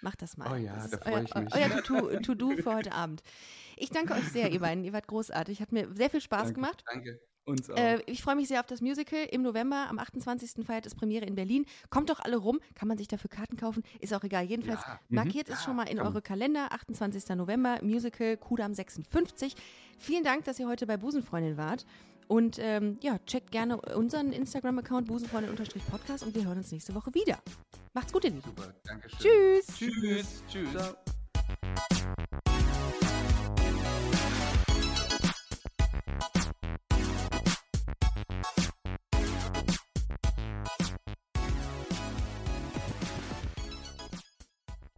[0.02, 0.52] Macht das mal.
[0.52, 1.54] Oh ja, das da ist freu euer, ich mich.
[1.54, 3.22] Euer To- To-Do für heute Abend.
[3.76, 4.84] Ich danke euch sehr, ihr beiden.
[4.84, 5.60] Ihr wart großartig.
[5.60, 6.54] Hat mir sehr viel Spaß Danke.
[6.54, 6.84] gemacht.
[6.92, 7.20] Danke.
[7.44, 7.76] Uns auch.
[7.76, 9.24] Äh, ich freue mich sehr auf das Musical.
[9.30, 10.64] Im November, am 28.
[10.64, 11.66] feiert es Premiere in Berlin.
[11.90, 12.60] Kommt doch alle rum.
[12.76, 13.82] Kann man sich dafür Karten kaufen?
[14.00, 14.44] Ist auch egal.
[14.44, 15.00] Jedenfalls Ja.
[15.08, 16.06] markiert es schon mal in komm.
[16.08, 16.72] eure Kalender.
[16.72, 17.34] 28.
[17.36, 19.54] November, Musical Kudam 56.
[19.98, 21.84] Vielen Dank, dass ihr heute bei Busenfreundin wart.
[22.28, 27.38] Und ähm, ja, checkt gerne unseren Instagram-Account busenfreundin-podcast und wir hören uns nächste Woche wieder.
[27.94, 28.42] Macht's gut, ihr Lieben.
[28.44, 28.74] Super.
[28.84, 29.18] Dankeschön.
[29.18, 29.66] Tschüss.
[29.76, 30.44] Tschüss.
[30.48, 30.70] Tschüss.
[30.72, 32.41] Ciao.